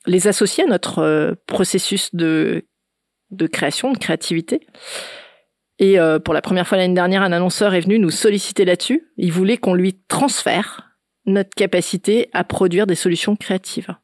les 0.06 0.28
associer 0.28 0.64
à 0.64 0.68
notre 0.68 1.36
processus 1.46 2.14
de 2.14 2.64
de 3.30 3.46
création, 3.46 3.92
de 3.92 3.98
créativité. 3.98 4.60
Et 5.78 5.98
euh, 5.98 6.18
pour 6.18 6.32
la 6.32 6.40
première 6.40 6.66
fois 6.66 6.78
l'année 6.78 6.94
dernière, 6.94 7.22
un 7.22 7.32
annonceur 7.32 7.74
est 7.74 7.80
venu 7.80 7.98
nous 7.98 8.10
solliciter 8.10 8.64
là-dessus. 8.64 9.08
Il 9.16 9.32
voulait 9.32 9.58
qu'on 9.58 9.74
lui 9.74 9.98
transfère 10.08 10.85
notre 11.26 11.50
capacité 11.54 12.28
à 12.32 12.44
produire 12.44 12.86
des 12.86 12.94
solutions 12.94 13.36
créatives. 13.36 13.94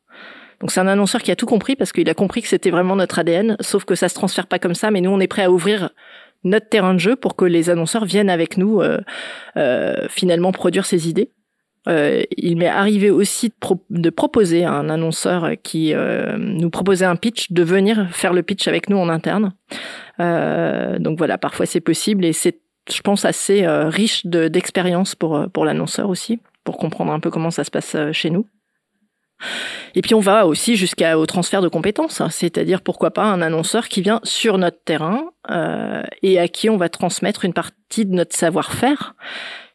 Donc 0.61 0.71
c'est 0.71 0.81
un 0.81 0.87
annonceur 0.87 1.23
qui 1.23 1.31
a 1.31 1.37
tout 1.37 1.47
compris 1.47 1.75
parce 1.75 1.93
qu'il 1.93 2.09
a 2.09 2.14
compris 2.14 2.43
que 2.43 2.49
c'était 2.49 2.71
vraiment 2.71 2.95
notre 2.95 3.19
ADN, 3.19 3.57
sauf 3.61 3.85
que 3.85 3.95
ça 3.95 4.09
se 4.09 4.14
transfère 4.14 4.47
pas 4.47 4.59
comme 4.59 4.75
ça. 4.75 4.91
Mais 4.91 5.00
nous, 5.00 5.11
on 5.11 5.21
est 5.21 5.26
prêt 5.26 5.43
à 5.43 5.50
ouvrir 5.50 5.91
notre 6.45 6.69
terrain 6.69 6.95
de 6.95 7.00
jeu 7.00 7.17
pour 7.17 7.37
que 7.37 7.45
les 7.45 7.71
annonceurs 7.71 8.05
viennent 8.05 8.31
avec 8.31 8.57
nous 8.57 8.81
euh, 8.81 8.99
euh, 9.57 10.07
finalement 10.09 10.52
produire 10.52 10.87
ces 10.87 11.09
idées. 11.09 11.31
Euh, 11.88 12.23
il 12.37 12.57
m'est 12.57 12.69
arrivé 12.69 13.11
aussi 13.11 13.52
de, 13.91 14.11
proposer 14.11 14.64
à 14.64 14.73
un 14.73 14.88
annonceur 14.88 15.50
qui 15.62 15.95
euh, 15.95 16.37
nous 16.38 16.71
proposait 16.71 17.05
un 17.05 17.17
pitch 17.17 17.50
de 17.50 17.62
venir 17.62 18.09
faire 18.12 18.33
le 18.33 18.43
pitch 18.43 18.69
avec 18.69 18.88
nous 18.88 18.99
en 18.99 19.09
interne. 19.09 19.52
Euh, 20.21 20.99
donc 20.99 21.19
voilà, 21.19 21.38
parfois 21.38 21.67
c'est 21.67 21.81
possible 21.81 22.25
et 22.25 22.33
c'est, 22.33 22.61
je 22.93 23.00
pense, 23.00 23.25
assez 23.25 23.67
riche 23.67 24.26
d'expérience 24.26 25.14
pour 25.14 25.49
pour 25.52 25.64
l'annonceur 25.64 26.09
aussi, 26.09 26.41
pour 26.64 26.78
comprendre 26.78 27.12
un 27.12 27.21
peu 27.21 27.31
comment 27.31 27.50
ça 27.50 27.64
se 27.64 27.71
passe 27.71 27.97
chez 28.12 28.31
nous. 28.31 28.49
Et 29.95 30.02
puis 30.02 30.14
on 30.14 30.21
va 30.21 30.47
aussi 30.47 30.76
jusqu'au 30.76 31.26
transfert 31.26 31.62
de 31.62 31.69
compétences, 31.69 32.21
hein. 32.21 32.31
c'est-à-dire 32.31 32.81
pourquoi 32.81 33.11
pas 33.11 33.25
un 33.25 33.42
annonceur 33.42 33.88
qui 33.88 34.00
vient 34.00 34.21
sur 34.23 34.57
notre 34.57 34.83
terrain 34.85 35.31
et 36.23 36.38
à 36.38 36.47
qui 36.47 36.71
on 36.71 36.76
va 36.76 36.88
transmettre 36.88 37.45
une 37.45 37.52
partie 37.52 38.07
de 38.07 38.14
notre 38.14 38.37
savoir-faire 38.37 39.16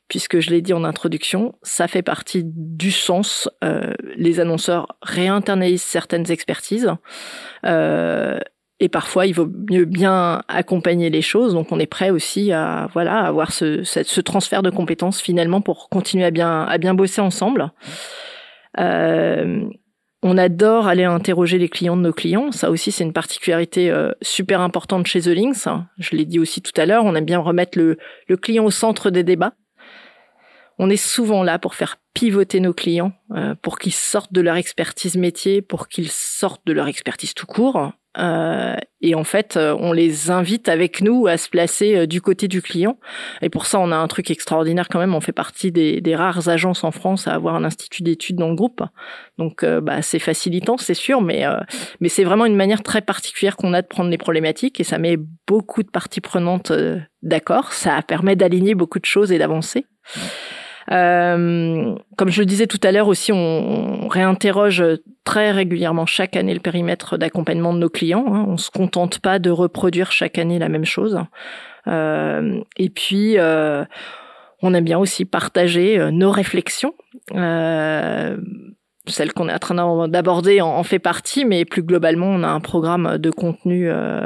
puisque 0.07 0.39
je 0.39 0.49
l'ai 0.49 0.61
dit 0.61 0.73
en 0.73 0.83
introduction, 0.83 1.55
ça 1.63 1.87
fait 1.87 2.01
partie 2.01 2.43
du 2.45 2.91
sens. 2.91 3.49
Euh, 3.63 3.93
les 4.15 4.39
annonceurs 4.39 4.97
réinternalisent 5.01 5.81
certaines 5.81 6.31
expertises. 6.31 6.91
Euh, 7.65 8.39
et 8.79 8.89
parfois, 8.89 9.25
il 9.25 9.33
vaut 9.33 9.49
mieux 9.69 9.85
bien 9.85 10.43
accompagner 10.47 11.09
les 11.09 11.23
choses. 11.23 11.53
Donc, 11.53 11.71
on 11.71 11.79
est 11.79 11.87
prêt 11.87 12.11
aussi 12.11 12.51
à 12.51 12.87
voilà 12.93 13.21
avoir 13.21 13.51
ce, 13.51 13.83
ce, 13.83 14.21
transfert 14.21 14.61
de 14.61 14.69
compétences 14.69 15.19
finalement 15.19 15.61
pour 15.61 15.89
continuer 15.89 16.25
à 16.25 16.31
bien 16.31 16.63
à 16.63 16.77
bien 16.77 16.93
bosser 16.93 17.21
ensemble. 17.21 17.71
Euh, 18.79 19.67
on 20.21 20.37
adore 20.37 20.87
aller 20.87 21.05
interroger 21.05 21.57
les 21.57 21.69
clients 21.69 21.97
de 21.97 22.01
nos 22.01 22.13
clients. 22.13 22.51
Ça 22.51 22.69
aussi, 22.69 22.91
c'est 22.91 23.03
une 23.03 23.13
particularité 23.13 23.89
euh, 23.89 24.11
super 24.21 24.61
importante 24.61 25.07
chez 25.07 25.21
The 25.21 25.27
Links. 25.27 25.67
Je 25.97 26.15
l'ai 26.15 26.25
dit 26.25 26.39
aussi 26.39 26.61
tout 26.61 26.79
à 26.79 26.85
l'heure. 26.85 27.05
On 27.05 27.15
aime 27.15 27.25
bien 27.25 27.39
remettre 27.39 27.79
le, 27.79 27.97
le 28.27 28.37
client 28.37 28.65
au 28.65 28.71
centre 28.71 29.09
des 29.09 29.23
débats. 29.23 29.53
On 30.79 30.89
est 30.91 30.97
souvent 30.97 31.43
là 31.43 31.57
pour 31.57 31.73
faire 31.73 31.97
pivoter 32.13 32.59
nos 32.59 32.73
clients, 32.73 33.13
euh, 33.31 33.55
pour 33.61 33.79
qu'ils 33.79 33.93
sortent 33.93 34.33
de 34.33 34.41
leur 34.41 34.55
expertise 34.55 35.17
métier, 35.17 35.61
pour 35.61 35.87
qu'ils 35.87 36.11
sortent 36.11 36.65
de 36.67 36.73
leur 36.73 36.87
expertise 36.87 37.33
tout 37.33 37.47
court. 37.47 37.93
Euh, 38.17 38.75
et 39.01 39.13
en 39.13 39.23
fait, 39.23 39.57
euh, 39.57 39.75
on 39.79 39.93
les 39.93 40.31
invite 40.31 40.69
avec 40.69 41.01
nous 41.01 41.27
à 41.27 41.37
se 41.37 41.49
placer 41.49 42.07
du 42.07 42.21
côté 42.21 42.47
du 42.47 42.61
client. 42.61 42.97
Et 43.41 43.49
pour 43.49 43.65
ça, 43.65 43.79
on 43.79 43.91
a 43.91 43.95
un 43.95 44.07
truc 44.07 44.31
extraordinaire 44.31 44.87
quand 44.89 44.99
même. 44.99 45.13
On 45.13 45.21
fait 45.21 45.31
partie 45.31 45.71
des, 45.71 46.15
rares 46.15 46.49
agences 46.49 46.83
en 46.83 46.91
France 46.91 47.27
à 47.27 47.33
avoir 47.33 47.55
un 47.55 47.63
institut 47.63 48.01
d'études 48.01 48.37
dans 48.37 48.49
le 48.49 48.55
groupe. 48.55 48.81
Donc, 49.37 49.63
bah, 49.63 50.01
c'est 50.01 50.19
facilitant, 50.19 50.77
c'est 50.77 50.95
sûr, 50.95 51.21
mais 51.21 51.45
mais 51.99 52.09
c'est 52.09 52.23
vraiment 52.23 52.45
une 52.45 52.55
manière 52.55 52.81
très 52.81 53.01
particulière 53.01 53.55
qu'on 53.55 53.73
a 53.73 53.81
de 53.81 53.87
prendre 53.87 54.09
les 54.09 54.17
problématiques 54.17 54.79
et 54.79 54.83
ça 54.83 54.97
met 54.97 55.17
beaucoup 55.45 55.83
de 55.83 55.89
parties 55.89 56.21
prenantes 56.21 56.71
d'accord. 57.21 57.73
Ça 57.73 58.01
permet 58.01 58.35
d'aligner 58.35 58.73
beaucoup 58.73 58.99
de 58.99 59.05
choses 59.05 59.31
et 59.31 59.37
d'avancer. 59.37 59.85
Euh, 60.91 61.95
comme 62.15 62.29
je 62.29 62.39
le 62.39 62.45
disais 62.45 62.67
tout 62.67 62.79
à 62.83 62.91
l'heure 62.91 63.07
aussi, 63.07 63.31
on, 63.31 64.07
réinterroge 64.07 64.83
très 65.23 65.51
régulièrement 65.51 66.05
chaque 66.05 66.35
année 66.35 66.53
le 66.53 66.59
périmètre 66.59 67.17
d'accompagnement 67.17 67.73
de 67.73 67.79
nos 67.79 67.89
clients. 67.89 68.25
Hein. 68.27 68.45
On 68.47 68.57
se 68.57 68.71
contente 68.71 69.19
pas 69.19 69.39
de 69.39 69.49
reproduire 69.49 70.11
chaque 70.11 70.37
année 70.37 70.59
la 70.59 70.69
même 70.69 70.85
chose. 70.85 71.19
Euh, 71.87 72.61
et 72.77 72.89
puis, 72.89 73.37
euh, 73.37 73.83
on 74.61 74.73
aime 74.73 74.85
bien 74.85 74.99
aussi 74.99 75.25
partager 75.25 75.99
euh, 75.99 76.11
nos 76.11 76.31
réflexions. 76.31 76.93
Celle 79.07 79.33
qu'on 79.33 79.49
est 79.49 79.53
en 79.53 79.59
train 79.59 80.07
d'aborder 80.07 80.61
en, 80.61 80.83
fait 80.83 80.99
partie, 80.99 81.45
mais 81.45 81.65
plus 81.65 81.83
globalement, 81.83 82.27
on 82.27 82.43
a 82.43 82.47
un 82.47 82.59
programme 82.59 83.17
de 83.17 83.29
contenu, 83.29 83.89
euh, 83.89 84.21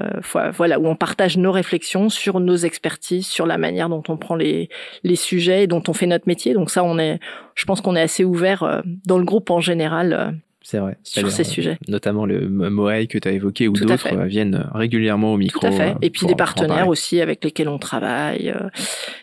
voilà, 0.53 0.79
où 0.79 0.87
on 0.87 0.95
partage 0.95 1.37
nos 1.37 1.51
réflexions 1.51 2.09
sur 2.09 2.39
nos 2.39 2.55
expertises, 2.55 3.27
sur 3.27 3.45
la 3.45 3.57
manière 3.57 3.89
dont 3.89 4.03
on 4.07 4.17
prend 4.17 4.35
les, 4.35 4.69
les 5.03 5.15
sujets 5.15 5.63
et 5.63 5.67
dont 5.67 5.83
on 5.87 5.93
fait 5.93 6.07
notre 6.07 6.27
métier. 6.27 6.53
Donc 6.53 6.69
ça, 6.69 6.83
on 6.83 6.97
est, 6.99 7.19
je 7.55 7.65
pense 7.65 7.81
qu'on 7.81 7.95
est 7.95 8.01
assez 8.01 8.23
ouvert 8.23 8.63
euh, 8.63 8.81
dans 9.05 9.17
le 9.17 9.25
groupe 9.25 9.49
en 9.49 9.59
général 9.59 10.13
euh, 10.13 10.31
c'est 10.63 10.77
vrai. 10.77 10.97
Sur 11.03 11.31
ces 11.31 11.43
sujets. 11.43 11.79
Notamment 11.87 12.25
le 12.25 12.47
Moai 12.47 13.07
que 13.07 13.17
tu 13.17 13.27
as 13.27 13.31
évoqué 13.31 13.67
ou 13.67 13.73
d'autres 13.73 14.13
euh, 14.13 14.25
viennent 14.25 14.67
régulièrement 14.73 15.33
au 15.33 15.37
micro. 15.37 15.59
Tout 15.59 15.67
à 15.67 15.71
fait. 15.71 15.95
Et 16.03 16.11
puis 16.11 16.27
des 16.27 16.35
partenaires 16.35 16.87
aussi 16.87 17.19
avec 17.19 17.43
lesquels 17.43 17.67
on 17.67 17.79
travaille, 17.79 18.49
euh, 18.55 18.69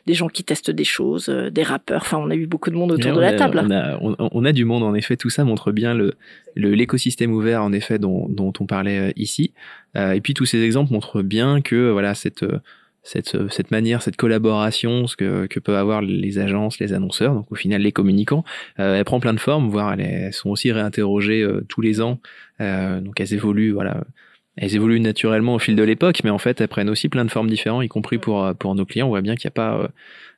des 0.06 0.14
gens 0.14 0.28
qui 0.28 0.42
testent 0.42 0.72
des 0.72 0.84
choses, 0.84 1.28
euh, 1.28 1.48
des 1.48 1.62
rappeurs. 1.62 2.02
Enfin, 2.02 2.18
on 2.18 2.30
a 2.30 2.34
eu 2.34 2.46
beaucoup 2.46 2.70
de 2.70 2.74
monde 2.74 2.90
autour 2.90 3.14
de 3.14 3.20
la 3.20 3.34
table. 3.34 3.62
On 3.64 3.70
a, 3.70 3.98
on, 4.00 4.44
a, 4.44 4.52
du 4.52 4.64
monde 4.64 4.82
en 4.82 4.94
effet. 4.94 5.16
Tout 5.16 5.30
ça 5.30 5.44
montre 5.44 5.70
bien 5.70 5.94
le 5.94 6.14
l'écosystème 6.56 7.32
ouvert 7.32 7.62
en 7.62 7.72
effet 7.72 8.00
dont, 8.00 8.28
dont 8.28 8.52
on 8.58 8.66
parlait 8.66 9.12
ici. 9.14 9.52
et 9.94 10.20
puis 10.20 10.34
tous 10.34 10.44
ces 10.44 10.60
exemples 10.62 10.92
montrent 10.92 11.22
bien 11.22 11.60
que 11.60 11.90
voilà 11.90 12.16
cette 12.16 12.44
cette, 13.08 13.50
cette 13.50 13.70
manière, 13.70 14.02
cette 14.02 14.16
collaboration, 14.16 15.06
ce 15.06 15.16
que, 15.16 15.46
que 15.46 15.58
peuvent 15.60 15.76
avoir 15.76 16.02
les 16.02 16.38
agences, 16.38 16.78
les 16.78 16.92
annonceurs, 16.92 17.32
donc 17.32 17.50
au 17.50 17.54
final 17.54 17.80
les 17.80 17.92
communicants, 17.92 18.44
euh, 18.78 18.96
elle 18.96 19.04
prend 19.04 19.18
plein 19.18 19.32
de 19.32 19.40
formes, 19.40 19.70
voire 19.70 19.94
elles, 19.98 20.32
sont 20.34 20.50
aussi 20.50 20.70
réinterrogées 20.72 21.42
euh, 21.42 21.64
tous 21.68 21.80
les 21.80 22.02
ans, 22.02 22.20
euh, 22.60 23.00
donc 23.00 23.18
elles 23.18 23.32
évoluent, 23.32 23.72
voilà, 23.72 24.04
elles 24.58 24.74
évoluent 24.74 25.00
naturellement 25.00 25.54
au 25.54 25.58
fil 25.58 25.76
de 25.76 25.82
l'époque, 25.82 26.20
mais 26.24 26.30
en 26.30 26.38
fait 26.38 26.60
elles 26.60 26.68
prennent 26.68 26.90
aussi 26.90 27.08
plein 27.08 27.24
de 27.24 27.30
formes 27.30 27.48
différentes, 27.48 27.84
y 27.84 27.88
compris 27.88 28.18
pour 28.18 28.54
pour 28.58 28.74
nos 28.74 28.84
clients. 28.84 29.06
On 29.06 29.10
voit 29.10 29.22
bien 29.22 29.34
qu'il 29.34 29.48
n'y 29.48 29.52
a 29.52 29.58
pas 29.62 29.90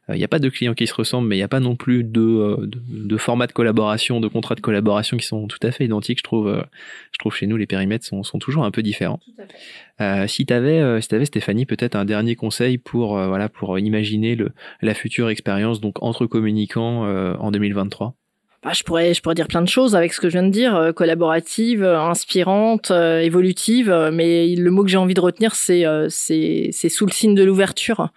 il 0.08 0.16
n'y 0.16 0.24
a 0.24 0.28
pas 0.28 0.40
de 0.40 0.48
clients 0.48 0.74
qui 0.74 0.88
se 0.88 0.94
ressemblent, 0.94 1.28
mais 1.28 1.36
il 1.36 1.38
n'y 1.38 1.44
a 1.44 1.48
pas 1.48 1.60
non 1.60 1.76
plus 1.76 2.02
de, 2.02 2.66
de, 2.66 2.80
de 2.88 3.16
formats 3.16 3.46
de 3.46 3.52
collaboration, 3.52 4.20
de 4.20 4.26
contrats 4.26 4.56
de 4.56 4.60
collaboration 4.60 5.16
qui 5.16 5.26
sont 5.26 5.46
tout 5.46 5.64
à 5.64 5.70
fait 5.70 5.84
identiques. 5.84 6.18
Je 6.18 6.24
trouve, 6.24 6.66
je 7.12 7.18
trouve 7.18 7.32
chez 7.32 7.46
nous 7.46 7.56
les 7.56 7.66
périmètres 7.66 8.04
sont, 8.04 8.24
sont 8.24 8.40
toujours 8.40 8.64
un 8.64 8.72
peu 8.72 8.82
différents. 8.82 9.20
Tout 9.24 9.42
à 9.42 9.46
fait. 9.46 9.58
Euh, 10.00 10.26
si 10.26 10.46
tu 10.46 10.52
avais, 10.52 10.80
euh, 10.80 11.00
si 11.00 11.14
avais, 11.14 11.26
Stéphanie, 11.26 11.66
peut-être 11.66 11.94
un 11.94 12.04
dernier 12.04 12.34
conseil 12.34 12.78
pour, 12.78 13.18
euh, 13.18 13.28
voilà, 13.28 13.48
pour 13.48 13.78
imaginer 13.78 14.34
le, 14.34 14.50
la 14.80 14.94
future 14.94 15.28
expérience 15.28 15.80
donc 15.80 16.02
entre 16.02 16.26
communicants 16.26 17.02
en 17.38 17.50
2023 17.50 18.14
bah, 18.62 18.72
je 18.74 18.82
pourrais, 18.82 19.14
je 19.14 19.22
pourrais 19.22 19.34
dire 19.34 19.48
plein 19.48 19.62
de 19.62 19.68
choses 19.68 19.96
avec 19.96 20.12
ce 20.12 20.20
que 20.20 20.28
je 20.28 20.32
viens 20.32 20.42
de 20.42 20.52
dire, 20.52 20.92
collaborative, 20.94 21.82
inspirante, 21.82 22.90
évolutive, 22.90 24.10
mais 24.12 24.54
le 24.54 24.70
mot 24.70 24.84
que 24.84 24.90
j'ai 24.90 24.98
envie 24.98 25.14
de 25.14 25.20
retenir, 25.20 25.54
c'est, 25.54 25.84
c'est, 26.10 26.88
sous 26.88 27.06
le 27.06 27.12
signe 27.12 27.34
de 27.34 27.42
l'ouverture. 27.42 28.10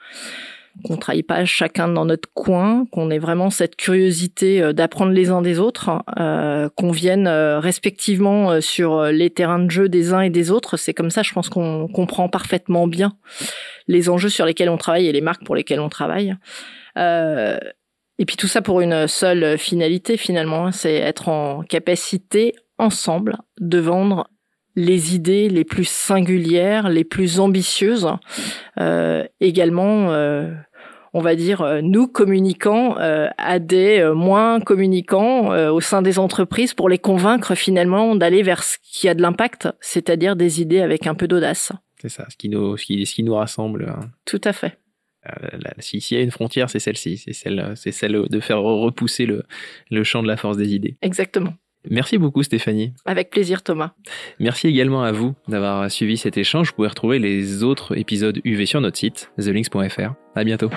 qu'on 0.83 0.97
travaille 0.97 1.23
pas 1.23 1.45
chacun 1.45 1.87
dans 1.87 2.05
notre 2.05 2.27
coin, 2.33 2.85
qu'on 2.91 3.11
ait 3.11 3.19
vraiment 3.19 3.51
cette 3.51 3.75
curiosité 3.75 4.61
euh, 4.61 4.73
d'apprendre 4.73 5.11
les 5.11 5.29
uns 5.29 5.41
des 5.43 5.59
autres, 5.59 6.03
euh, 6.19 6.67
qu'on 6.75 6.91
vienne 6.91 7.27
euh, 7.27 7.59
respectivement 7.59 8.59
sur 8.59 9.03
les 9.03 9.29
terrains 9.29 9.59
de 9.59 9.69
jeu 9.69 9.87
des 9.87 10.13
uns 10.13 10.21
et 10.21 10.31
des 10.31 10.51
autres. 10.51 10.77
C'est 10.77 10.93
comme 10.93 11.11
ça, 11.11 11.21
je 11.21 11.31
pense 11.31 11.47
qu'on 11.49 11.87
comprend 11.87 12.27
parfaitement 12.27 12.87
bien 12.87 13.13
les 13.87 14.09
enjeux 14.09 14.29
sur 14.29 14.45
lesquels 14.45 14.69
on 14.69 14.77
travaille 14.77 15.07
et 15.07 15.11
les 15.11 15.21
marques 15.21 15.45
pour 15.45 15.55
lesquelles 15.55 15.79
on 15.79 15.89
travaille. 15.89 16.35
Et 18.19 18.25
puis 18.25 18.37
tout 18.37 18.47
ça 18.47 18.61
pour 18.61 18.81
une 18.81 19.07
seule 19.07 19.57
finalité 19.57 20.17
finalement, 20.17 20.67
hein, 20.67 20.71
c'est 20.71 20.95
être 20.95 21.29
en 21.29 21.63
capacité 21.63 22.53
ensemble 22.77 23.37
de 23.59 23.79
vendre 23.79 24.27
les 24.75 25.15
idées 25.15 25.49
les 25.49 25.63
plus 25.63 25.87
singulières, 25.87 26.89
les 26.89 27.03
plus 27.03 27.39
ambitieuses, 27.39 28.07
euh, 28.79 29.23
également, 29.39 30.11
euh, 30.11 30.51
on 31.13 31.21
va 31.21 31.35
dire, 31.35 31.61
euh, 31.61 31.81
nous 31.81 32.07
communiquant 32.07 32.95
à 32.95 33.59
des 33.59 34.11
moins 34.15 34.59
communicants 34.59 35.49
au 35.69 35.81
sein 35.81 36.01
des 36.01 36.19
entreprises 36.19 36.73
pour 36.73 36.89
les 36.89 36.97
convaincre 36.97 37.55
finalement 37.55 38.15
d'aller 38.15 38.41
vers 38.41 38.63
ce 38.63 38.77
qui 38.83 39.07
a 39.07 39.13
de 39.13 39.21
l'impact, 39.21 39.69
c'est-à-dire 39.79 40.35
des 40.35 40.61
idées 40.61 40.81
avec 40.81 41.07
un 41.07 41.15
peu 41.15 41.27
d'audace. 41.27 41.71
C'est 42.01 42.09
ça, 42.09 42.25
ce 42.29 42.35
qui 42.35 42.49
nous, 42.49 42.75
ce 42.77 42.85
qui, 42.85 43.05
ce 43.05 43.13
qui 43.13 43.23
nous 43.23 43.35
rassemble. 43.35 43.87
Hein. 43.89 44.09
Tout 44.25 44.41
à 44.43 44.53
fait. 44.53 44.77
S'il 45.79 46.17
y 46.17 46.19
a 46.19 46.23
une 46.23 46.31
frontière, 46.31 46.69
c'est 46.69 46.79
celle-ci, 46.79 47.17
c'est 47.17 47.33
celle, 47.33 47.73
c'est 47.75 47.91
celle 47.91 48.27
de 48.29 48.39
faire 48.39 48.59
repousser 48.59 49.25
le, 49.25 49.43
le 49.89 50.03
champ 50.03 50.23
de 50.23 50.27
la 50.27 50.37
force 50.37 50.57
des 50.57 50.73
idées. 50.73 50.97
Exactement. 51.01 51.53
Merci 51.89 52.17
beaucoup 52.17 52.43
Stéphanie. 52.43 52.93
Avec 53.05 53.29
plaisir 53.29 53.61
Thomas. 53.61 53.91
Merci 54.39 54.67
également 54.67 55.03
à 55.03 55.11
vous 55.11 55.35
d'avoir 55.47 55.91
suivi 55.91 56.17
cet 56.17 56.37
échange. 56.37 56.69
Vous 56.69 56.75
pouvez 56.75 56.87
retrouver 56.87 57.19
les 57.19 57.63
autres 57.63 57.97
épisodes 57.97 58.39
UV 58.43 58.65
sur 58.65 58.81
notre 58.81 58.97
site, 58.97 59.31
thelinks.fr. 59.37 60.13
À 60.35 60.43
bientôt. 60.43 60.69